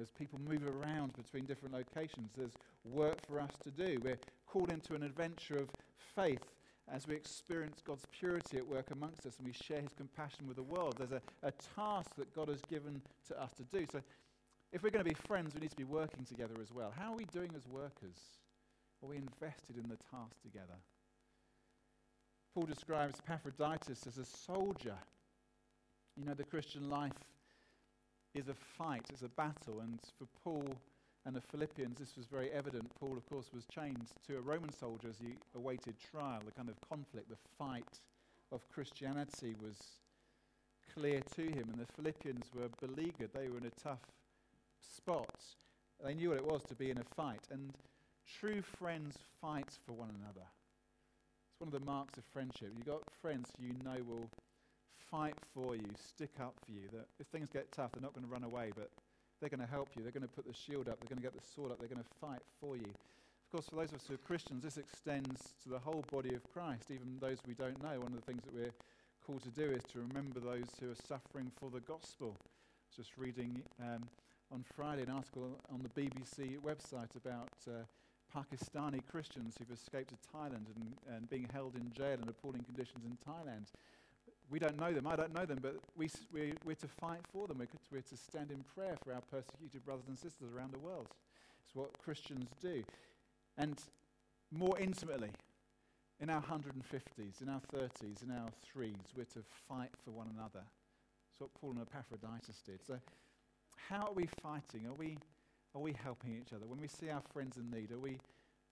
[0.00, 2.54] as people move around between different locations, there's
[2.84, 3.98] work for us to do.
[4.02, 5.68] We're called into an adventure of
[6.14, 6.44] faith
[6.92, 10.56] as we experience God's purity at work amongst us and we share his compassion with
[10.56, 10.96] the world.
[10.98, 13.86] There's a, a task that God has given to us to do.
[13.90, 14.00] So,
[14.72, 16.92] if we're going to be friends, we need to be working together as well.
[16.98, 18.16] How are we doing as workers?
[19.02, 20.74] Are we invested in the task together?
[22.52, 24.96] Paul describes Epaphroditus as a soldier.
[26.16, 27.12] You know, the Christian life
[28.34, 29.80] is a fight, it's a battle.
[29.80, 30.76] And for Paul
[31.26, 32.90] and the Philippians, this was very evident.
[33.00, 36.40] Paul, of course, was chained to a Roman soldier as he awaited trial.
[36.44, 38.00] The kind of conflict, the fight
[38.52, 39.76] of Christianity was
[40.94, 41.68] clear to him.
[41.72, 44.02] And the Philippians were beleaguered, they were in a tough
[44.80, 45.34] spot.
[46.04, 47.46] They knew what it was to be in a fight.
[47.50, 47.72] And
[48.40, 50.46] true friends fight for one another.
[51.50, 52.72] It's one of the marks of friendship.
[52.76, 54.28] You've got friends who you know will
[55.10, 56.88] fight for you, stick up for you.
[56.92, 58.90] That if things get tough, they're not going to run away, but
[59.40, 60.02] they're going to help you.
[60.02, 61.00] They're going to put the shield up.
[61.00, 61.78] They're going to get the sword up.
[61.78, 62.88] They're going to fight for you.
[62.88, 66.34] Of course, for those of us who are Christians, this extends to the whole body
[66.34, 68.00] of Christ, even those we don't know.
[68.00, 68.74] One of the things that we're
[69.24, 72.36] called to do is to remember those who are suffering for the gospel.
[72.36, 72.44] I
[72.88, 74.08] was just reading um,
[74.52, 77.84] on Friday an article on the BBC website about uh,
[78.34, 83.04] Pakistani Christians who've escaped to Thailand and, and being held in jail in appalling conditions
[83.04, 83.66] in Thailand.
[84.50, 87.46] We don't know them, I don't know them, but we, we're, we're to fight for
[87.46, 87.58] them.
[87.58, 91.06] We're, we're to stand in prayer for our persecuted brothers and sisters around the world.
[91.66, 92.84] It's what Christians do.
[93.56, 93.80] And
[94.52, 95.30] more intimately,
[96.20, 100.64] in our 150s, in our 30s, in our threes, we're to fight for one another.
[101.30, 102.84] It's what Paul and Epaphroditus did.
[102.86, 102.98] So,
[103.88, 104.86] how are we fighting?
[104.86, 105.18] Are we,
[105.74, 106.66] are we helping each other?
[106.66, 108.18] When we see our friends in need, are we,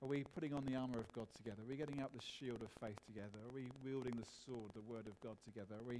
[0.02, 1.62] are we putting on the armour of God together?
[1.62, 3.38] Are we getting out the shield of faith together?
[3.46, 5.76] Are we wielding the sword, the word of God together?
[5.78, 5.96] Are we,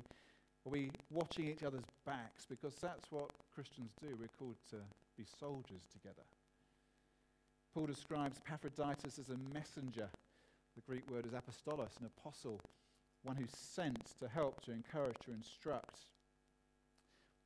[0.67, 2.45] are we watching each other's backs?
[2.51, 4.09] Because that's what Christians do.
[4.19, 4.77] We're called to
[5.17, 6.27] be soldiers together.
[7.73, 10.09] Paul describes Epaphroditus as a messenger.
[10.75, 12.61] The Greek word is apostolos, an apostle,
[13.23, 16.07] one who's sent to help, to encourage, to instruct.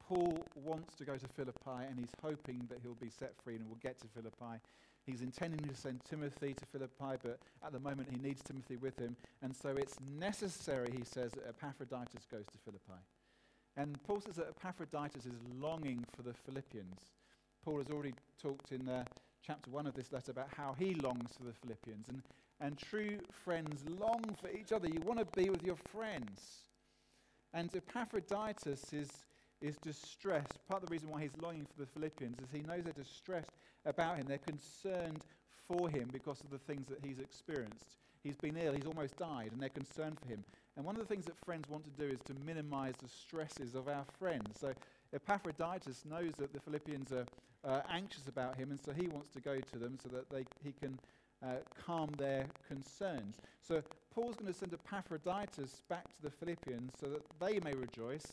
[0.09, 3.69] Paul wants to go to Philippi and he's hoping that he'll be set free and
[3.69, 4.63] will get to Philippi.
[5.07, 8.99] He's intending to send Timothy to Philippi, but at the moment he needs Timothy with
[8.99, 9.15] him.
[9.41, 13.01] And so it's necessary, he says, that Epaphroditus goes to Philippi.
[13.77, 16.99] And Paul says that Epaphroditus is longing for the Philippians.
[17.65, 19.05] Paul has already talked in uh,
[19.47, 22.09] chapter 1 of this letter about how he longs for the Philippians.
[22.09, 22.23] And,
[22.61, 24.89] and true friends long for each other.
[24.89, 26.41] You want to be with your friends.
[27.55, 29.11] And Epaphroditus is
[29.61, 30.59] is distressed.
[30.69, 33.53] Part of the reason why he's longing for the Philippians is he knows they're distressed
[33.85, 34.27] about him.
[34.29, 35.21] They're concerned
[35.69, 37.97] for him because of the things that he's experienced.
[38.23, 40.43] He's been ill, he's almost died, and they're concerned for him.
[40.77, 43.75] And one of the things that friends want to do is to minimize the stresses
[43.75, 44.59] of our friends.
[44.61, 44.75] So
[45.15, 47.25] Epaphroditus knows that the Philippians are
[47.65, 50.45] uh, anxious about him, and so he wants to go to them so that they,
[50.65, 50.99] he can
[51.43, 53.37] uh, calm their concerns.
[53.61, 53.83] So
[54.15, 58.27] Paul's going to send Epaphroditus back to the Philippians so that they may rejoice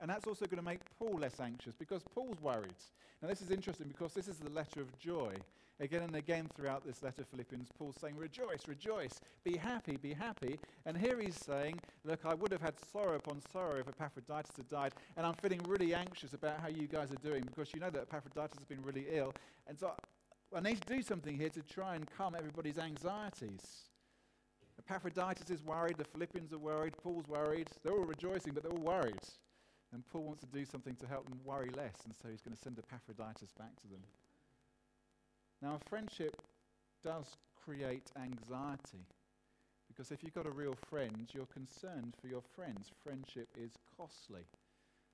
[0.00, 2.74] and that's also going to make Paul less anxious because Paul's worried.
[3.22, 5.34] Now, this is interesting because this is the letter of joy.
[5.78, 10.58] Again and again throughout this letter, Philippians, Paul's saying, Rejoice, rejoice, be happy, be happy.
[10.86, 14.68] And here he's saying, Look, I would have had sorrow upon sorrow if Epaphroditus had
[14.68, 17.90] died, and I'm feeling really anxious about how you guys are doing because you know
[17.90, 19.34] that Epaphroditus has been really ill.
[19.66, 19.92] And so
[20.54, 23.90] I need to do something here to try and calm everybody's anxieties.
[24.78, 27.68] Epaphroditus is worried, the Philippians are worried, Paul's worried.
[27.82, 29.20] They're all rejoicing, but they're all worried.
[29.96, 32.54] And Paul wants to do something to help them worry less, and so he's going
[32.54, 34.04] to send Epaphroditus back to them.
[35.62, 36.36] Now, a friendship
[37.02, 39.08] does create anxiety.
[39.88, 42.92] Because if you've got a real friend, you're concerned for your friends.
[43.02, 44.44] Friendship is costly.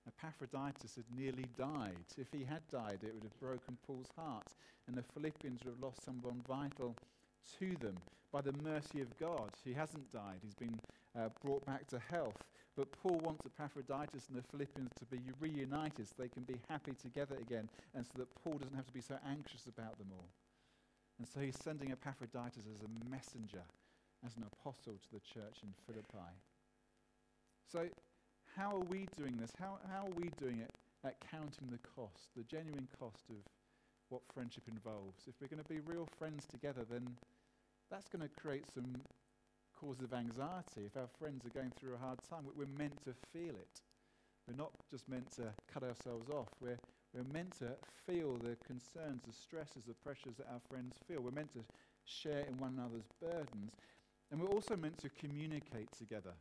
[0.09, 2.11] Epaphroditus had nearly died.
[2.19, 4.51] If he had died, it would have broken Paul's heart,
[4.89, 6.97] and the Philippians would have lost someone vital
[7.61, 7.99] to them.
[8.33, 10.41] By the mercy of God, he hasn't died.
[10.43, 10.81] He's been
[11.17, 12.43] uh, brought back to health.
[12.77, 16.93] But Paul wants Epaphroditus and the Philippians to be reunited so they can be happy
[16.95, 20.29] together again and so that Paul doesn't have to be so anxious about them all.
[21.19, 23.63] And so he's sending Epaphroditus as a messenger,
[24.25, 26.33] as an apostle to the church in Philippi.
[27.71, 27.89] So,
[28.57, 29.53] how are we doing this?
[29.59, 30.71] How, how are we doing it
[31.05, 33.37] at counting the cost, the genuine cost of
[34.09, 35.25] what friendship involves?
[35.27, 37.17] If we're going to be real friends together, then
[37.91, 39.01] that's going to create some
[39.83, 40.87] cause of anxiety.
[40.87, 43.83] If our friends are going through a hard time, we're meant to feel it.
[44.47, 46.49] We're not just meant to cut ourselves off.
[46.61, 46.79] We're,
[47.15, 47.75] we're meant to
[48.07, 51.21] feel the concerns, the stresses, the pressures that our friends feel.
[51.21, 51.65] We're meant to
[52.05, 53.75] share in one another's burdens.
[54.31, 56.35] And we're also meant to communicate together.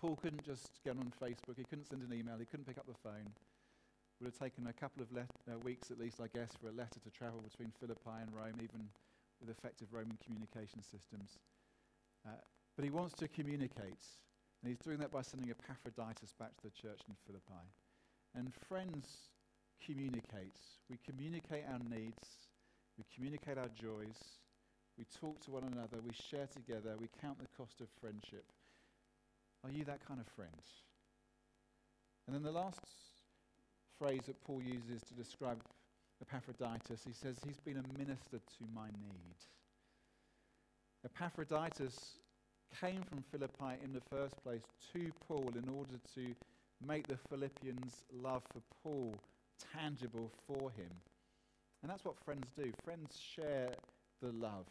[0.00, 2.86] Paul couldn't just get on Facebook, he couldn't send an email, he couldn't pick up
[2.88, 3.28] the phone.
[3.28, 6.68] It would have taken a couple of le- uh, weeks at least, I guess, for
[6.68, 8.88] a letter to travel between Philippi and Rome, even
[9.40, 11.36] with effective Roman communication systems.
[12.26, 12.30] Uh,
[12.76, 14.04] but he wants to communicate.
[14.62, 17.66] And he's doing that by sending Epaphroditus back to the church in Philippi.
[18.34, 19.30] And friends
[19.84, 20.58] communicate.
[20.88, 22.48] We communicate our needs.
[22.98, 24.20] We communicate our joys.
[24.98, 25.98] We talk to one another.
[26.04, 26.96] We share together.
[27.00, 28.44] We count the cost of friendship.
[29.64, 30.52] Are you that kind of friend?
[32.26, 32.80] And then the last
[33.98, 35.60] phrase that Paul uses to describe
[36.22, 39.36] Epaphroditus, he says, He's been a minister to my need.
[41.04, 42.16] Epaphroditus
[42.80, 46.34] came from Philippi in the first place to Paul in order to
[46.86, 49.20] make the Philippians' love for Paul
[49.74, 50.90] tangible for him.
[51.82, 52.72] And that's what friends do.
[52.84, 53.70] Friends share
[54.20, 54.66] the love.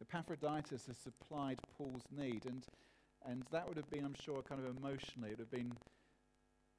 [0.00, 2.66] Epaphroditus has supplied Paul's need, and,
[3.26, 5.76] and that would have been, I'm sure, kind of emotionally, it would have been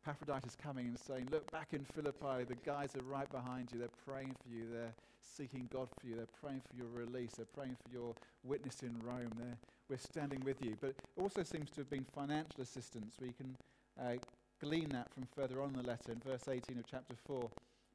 [0.05, 3.79] Epaphroditus coming and saying, Look, back in Philippi, the guys are right behind you.
[3.79, 4.65] They're praying for you.
[4.71, 6.15] They're seeking God for you.
[6.15, 7.33] They're praying for your release.
[7.37, 9.31] They're praying for your witness in Rome.
[9.37, 9.57] They're,
[9.89, 10.75] we're standing with you.
[10.79, 13.15] But it also seems to have been financial assistance.
[13.21, 13.55] We can
[13.99, 14.17] uh,
[14.59, 16.11] glean that from further on in the letter.
[16.11, 17.49] In verse 18 of chapter 4,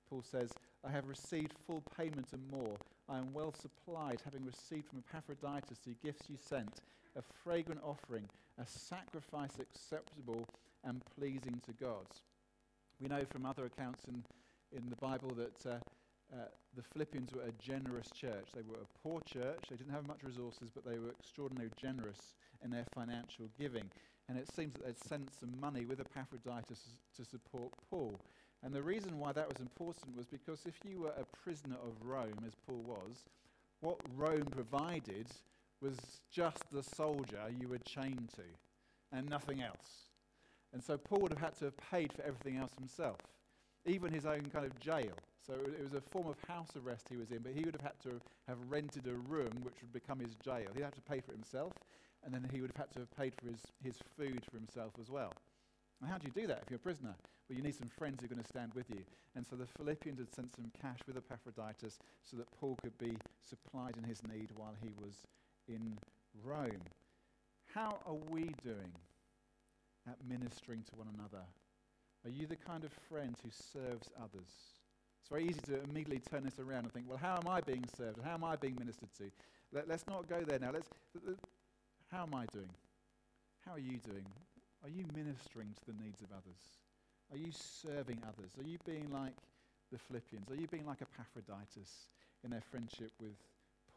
[0.08, 0.52] Paul says,
[0.86, 2.76] I have received full payment and more.
[3.08, 6.80] I am well supplied, having received from Epaphroditus the gifts you sent,
[7.16, 8.28] a fragrant offering,
[8.58, 10.46] a sacrifice acceptable
[10.86, 12.06] and pleasing to God.
[13.00, 14.22] We know from other accounts in,
[14.76, 15.78] in the Bible that uh,
[16.32, 18.48] uh, the Philippians were a generous church.
[18.54, 19.64] They were a poor church.
[19.68, 22.34] They didn't have much resources, but they were extraordinarily generous
[22.64, 23.90] in their financial giving.
[24.28, 26.80] And it seems that they'd sent some money with Epaphroditus
[27.16, 28.18] to support Paul.
[28.62, 31.94] And the reason why that was important was because if you were a prisoner of
[32.04, 33.24] Rome, as Paul was,
[33.80, 35.26] what Rome provided
[35.80, 35.96] was
[36.32, 40.05] just the soldier you were chained to and nothing else.
[40.76, 43.16] And so Paul would have had to have paid for everything else himself,
[43.86, 45.14] even his own kind of jail.
[45.40, 47.80] So it was a form of house arrest he was in, but he would have
[47.80, 50.68] had to have rented a room which would become his jail.
[50.74, 51.72] He'd have to pay for it himself,
[52.22, 54.92] and then he would have had to have paid for his, his food for himself
[55.00, 55.32] as well.
[56.02, 57.14] And how do you do that if you're a prisoner?
[57.48, 59.00] Well, you need some friends who are going to stand with you.
[59.34, 63.16] And so the Philippians had sent some cash with Epaphroditus so that Paul could be
[63.48, 65.24] supplied in his need while he was
[65.68, 65.96] in
[66.44, 66.84] Rome.
[67.72, 68.92] How are we doing
[70.08, 71.44] at ministering to one another?
[72.24, 74.50] Are you the kind of friend who serves others?
[75.20, 77.84] It's very easy to immediately turn this around and think, well, how am I being
[77.96, 78.18] served?
[78.22, 79.30] How am I being ministered to?
[79.72, 80.70] Let, us not go there now.
[80.72, 80.88] Let's,
[82.10, 82.70] how am I doing?
[83.64, 84.24] How are you doing?
[84.84, 86.62] Are you ministering to the needs of others?
[87.32, 88.52] Are you serving others?
[88.58, 89.34] Are you being like
[89.90, 90.50] the Philippians?
[90.50, 92.06] Are you being like Epaphroditus
[92.44, 93.34] in their friendship with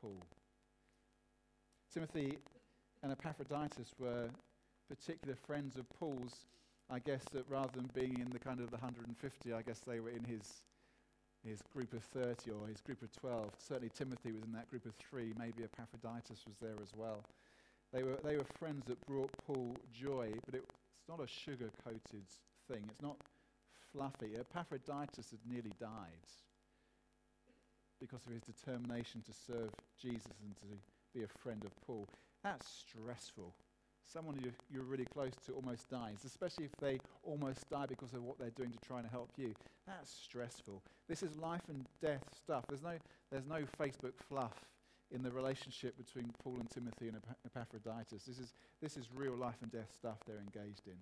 [0.01, 0.21] Paul?
[1.93, 2.37] Timothy
[3.03, 4.29] and Epaphroditus were
[4.89, 6.45] particular friends of Paul's.
[6.89, 9.99] I guess that rather than being in the kind of the 150, I guess they
[9.99, 10.63] were in his
[11.45, 13.51] his group of 30 or his group of 12.
[13.57, 15.33] Certainly Timothy was in that group of three.
[15.37, 17.23] Maybe Epaphroditus was there as well.
[17.93, 21.69] They were, they were friends that brought Paul joy, but it, it's not a sugar
[21.83, 22.27] coated
[22.67, 22.83] thing.
[22.89, 23.15] It's not
[23.93, 24.35] fluffy.
[24.37, 26.27] Epaphroditus had nearly died
[28.01, 32.07] because of his determination to serve Jesus and to be a friend of Paul.
[32.43, 33.53] That's stressful
[34.11, 38.23] someone you're, you're really close to almost dies, especially if they almost die because of
[38.23, 39.53] what they're doing to try and help you.
[39.85, 40.81] That's stressful.
[41.07, 42.65] This is life and death stuff.
[42.67, 42.97] There's no,
[43.31, 44.65] there's no Facebook fluff
[45.11, 48.23] in the relationship between Paul and Timothy and Epaphroditus.
[48.25, 50.97] This is, this is real life and death stuff they're engaged in.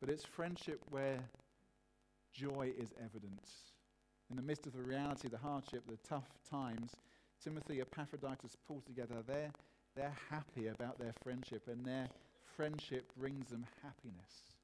[0.00, 1.18] But it's friendship where
[2.32, 3.40] joy is evident.
[4.30, 6.92] In the midst of the reality, the hardship, the tough times,
[7.42, 9.16] Timothy, and Epaphroditus pull together.
[9.26, 9.52] They're
[9.98, 12.08] they're happy about their friendship, and their
[12.56, 14.54] friendship brings them happiness.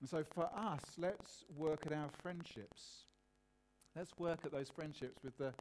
[0.00, 3.04] And so for us, let's work at our friendships.
[3.94, 5.52] Let's work at those friendships with the,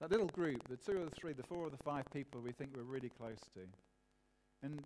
[0.00, 2.52] that little group, the two or the three, the four or the five people we
[2.52, 3.60] think we're really close to.
[4.62, 4.82] And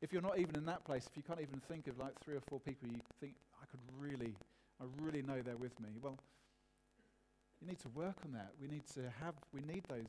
[0.00, 2.36] if you're not even in that place, if you can't even think of like three
[2.36, 4.34] or four people you think, I could really,
[4.80, 6.16] I really know they're with me, well,
[7.60, 8.52] you need to work on that.
[8.62, 10.06] We need to have, we need those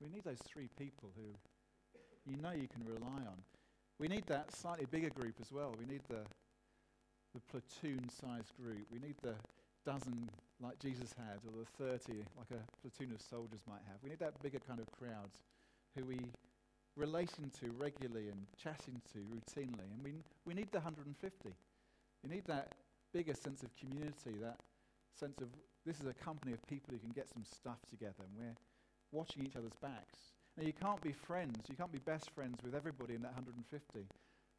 [0.00, 3.38] we need those three people who you know you can rely on.
[3.98, 5.74] We need that slightly bigger group as well.
[5.78, 6.22] We need the,
[7.34, 8.86] the platoon sized group.
[8.92, 9.34] We need the
[9.84, 10.28] dozen
[10.60, 13.96] like Jesus had, or the 30 like a platoon of soldiers might have.
[14.02, 15.30] We need that bigger kind of crowd
[15.96, 16.18] who we
[16.96, 19.86] relating to regularly and chatting to routinely.
[19.94, 20.12] And we,
[20.44, 21.48] we need the 150.
[22.24, 22.74] We need that
[23.12, 24.58] bigger sense of community, that
[25.14, 25.48] sense of
[25.86, 28.54] this is a company of people who can get some stuff together and we're
[29.12, 30.34] watching each other's backs.
[30.56, 33.98] Now, you can't be friends, you can't be best friends with everybody in that 150.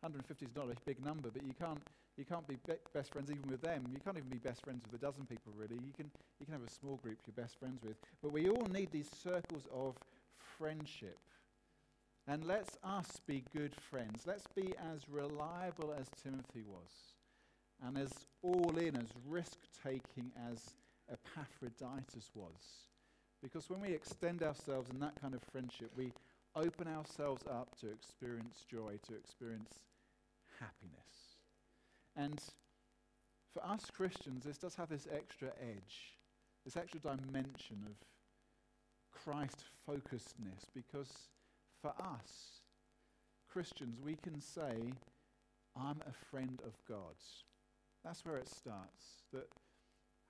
[0.01, 1.81] 150 is not a big number, but you can't,
[2.17, 3.83] you can't be, be best friends even with them.
[3.91, 5.75] You can't even be best friends with a dozen people, really.
[5.75, 7.97] You can, you can have a small group you're best friends with.
[8.23, 9.95] But we all need these circles of
[10.57, 11.17] friendship.
[12.27, 14.23] And let's us be good friends.
[14.25, 16.91] Let's be as reliable as Timothy was,
[17.83, 18.11] and as
[18.43, 20.75] all in, as risk taking as
[21.11, 22.87] Epaphroditus was.
[23.41, 26.11] Because when we extend ourselves in that kind of friendship, we
[26.55, 29.73] open ourselves up to experience joy, to experience
[30.59, 31.37] happiness.
[32.15, 32.41] And
[33.53, 36.17] for us Christians, this does have this extra edge,
[36.65, 37.95] this extra dimension of
[39.11, 41.29] Christ focusedness, because
[41.81, 42.61] for us,
[43.51, 44.93] Christians, we can say,
[45.75, 47.43] I'm a friend of God's.
[48.03, 49.23] That's where it starts.
[49.33, 49.47] That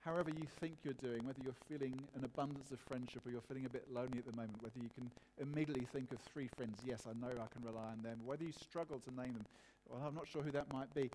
[0.04, 3.66] however you think you're doing, whether you're feeling an abundance of friendship or you're feeling
[3.66, 7.06] a bit lonely at the moment, whether you can immediately think of three friends, yes,
[7.08, 9.46] I know I can rely on them, whether you struggle to name them,
[9.90, 11.12] well, I'm not sure who that might be.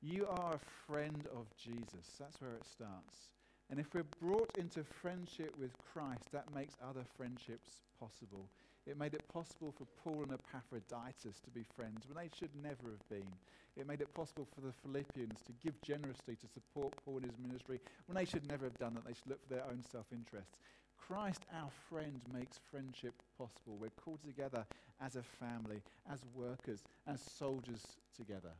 [0.00, 2.06] You are a friend of Jesus.
[2.18, 3.34] That's where it starts.
[3.70, 8.48] And if we're brought into friendship with Christ, that makes other friendships possible.
[8.88, 12.88] It made it possible for Paul and Epaphroditus to be friends when they should never
[12.88, 13.28] have been.
[13.76, 17.38] It made it possible for the Philippians to give generously to support Paul in his
[17.38, 19.04] ministry when they should never have done that.
[19.04, 20.58] They should look for their own self interests.
[20.96, 23.76] Christ, our friend, makes friendship possible.
[23.78, 24.64] We're called together
[25.00, 28.52] as a family, as workers, as soldiers together.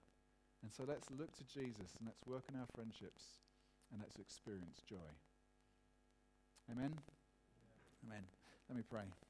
[0.63, 3.41] And so let's look to Jesus and let's work on our friendships
[3.93, 5.09] and let's experience joy.
[6.71, 6.95] Amen?
[8.07, 8.23] Amen.
[8.69, 9.28] Let me pray.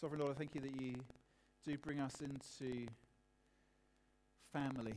[0.00, 0.94] Sovereign Lord, I thank you that you
[1.64, 2.88] do bring us into
[4.52, 4.96] family.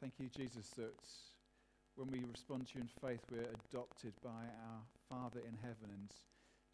[0.00, 0.98] Thank you, Jesus, that
[1.94, 5.88] when we respond to you in faith, we're adopted by our Father in heaven.
[5.94, 6.10] And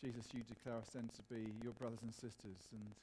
[0.02, 2.72] Jesus, you declare us then to be your brothers and sisters.
[2.72, 2.94] And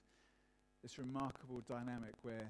[0.82, 2.50] this remarkable dynamic where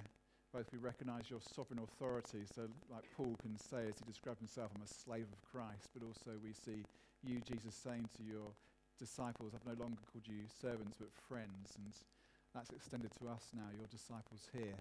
[0.53, 4.71] both we recognize your sovereign authority, so like Paul can say as he describes himself,
[4.73, 6.83] I'm a slave of Christ, but also we see
[7.21, 8.47] you, Jesus, saying to your
[8.97, 11.73] disciples, I've no longer called you servants but friends.
[11.77, 11.93] And
[12.53, 14.77] that's extended to us now, your disciples here,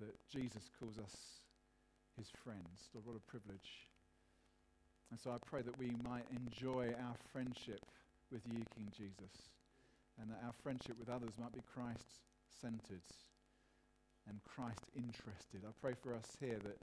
[0.00, 1.42] that Jesus calls us
[2.16, 2.90] his friends.
[2.94, 3.90] Lord, what a privilege.
[5.10, 7.84] And so I pray that we might enjoy our friendship
[8.32, 9.50] with you, King Jesus,
[10.20, 12.22] and that our friendship with others might be Christ
[12.60, 13.06] centered
[14.28, 15.62] and Christ interested.
[15.66, 16.78] I pray for us here that,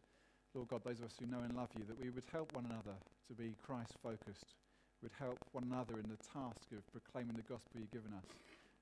[0.53, 2.65] Lord God, those of us who know and love you, that we would help one
[2.69, 2.95] another
[3.27, 4.53] to be Christ focused
[5.01, 8.25] would help one another in the task of proclaiming the gospel you've given us.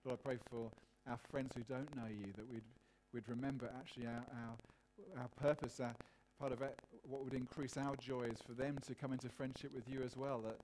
[0.06, 0.72] Lord, I pray for
[1.08, 2.68] our friends who don't know you, that we'd,
[3.14, 5.96] we'd remember actually our, our, our purpose, our,
[6.40, 9.72] part of it, what would increase our joy is for them to come into friendship
[9.74, 10.58] with you as well, that,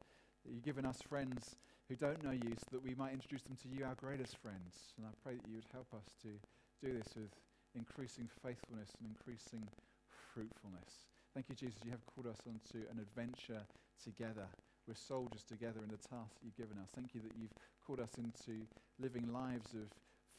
[0.45, 1.55] that you've given us friends
[1.89, 4.95] who don't know you so that we might introduce them to you, our greatest friends.
[4.97, 6.29] And I pray that you would help us to
[6.85, 7.31] do this with
[7.75, 9.67] increasing faithfulness and increasing
[10.33, 11.11] fruitfulness.
[11.33, 11.79] Thank you, Jesus.
[11.83, 13.61] You have called us onto an adventure
[14.01, 14.47] together.
[14.87, 16.89] We're soldiers together in the task you've given us.
[16.93, 17.53] Thank you that you've
[17.85, 18.65] called us into
[18.99, 19.89] living lives of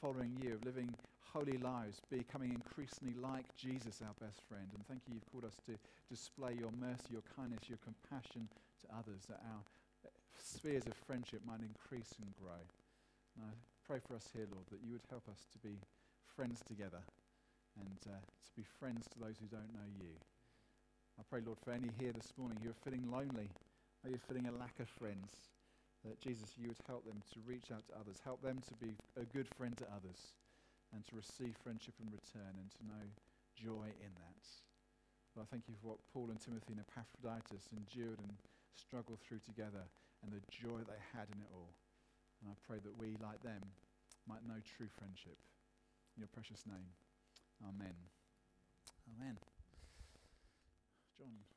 [0.01, 0.95] following you, of living
[1.35, 4.71] holy lives, becoming increasingly like Jesus, our best friend.
[4.73, 5.75] And thank you, you've called us to
[6.09, 8.49] display your mercy, your kindness, your compassion
[8.81, 9.63] to others, that our
[10.39, 12.63] spheres of friendship might increase and grow.
[13.37, 13.53] And I
[13.85, 15.77] pray for us here, Lord, that you would help us to be
[16.25, 17.03] friends together
[17.77, 20.15] and uh, to be friends to those who don't know you.
[21.19, 23.49] I pray, Lord, for any here this morning who are feeling lonely
[24.05, 25.31] are you feeling a lack of friends?
[26.05, 28.95] That Jesus, you would help them to reach out to others, help them to be
[29.19, 30.39] a good friend to others,
[30.95, 33.05] and to receive friendship in return, and to know
[33.59, 34.43] joy in that.
[35.35, 38.39] Well, I thank you for what Paul and Timothy and Epaphroditus endured and
[38.79, 39.83] struggled through together,
[40.23, 41.75] and the joy they had in it all.
[42.41, 43.61] And I pray that we, like them,
[44.29, 45.37] might know true friendship.
[46.15, 46.95] In your precious name,
[47.65, 47.97] Amen.
[49.17, 49.37] Amen.
[51.19, 51.56] John.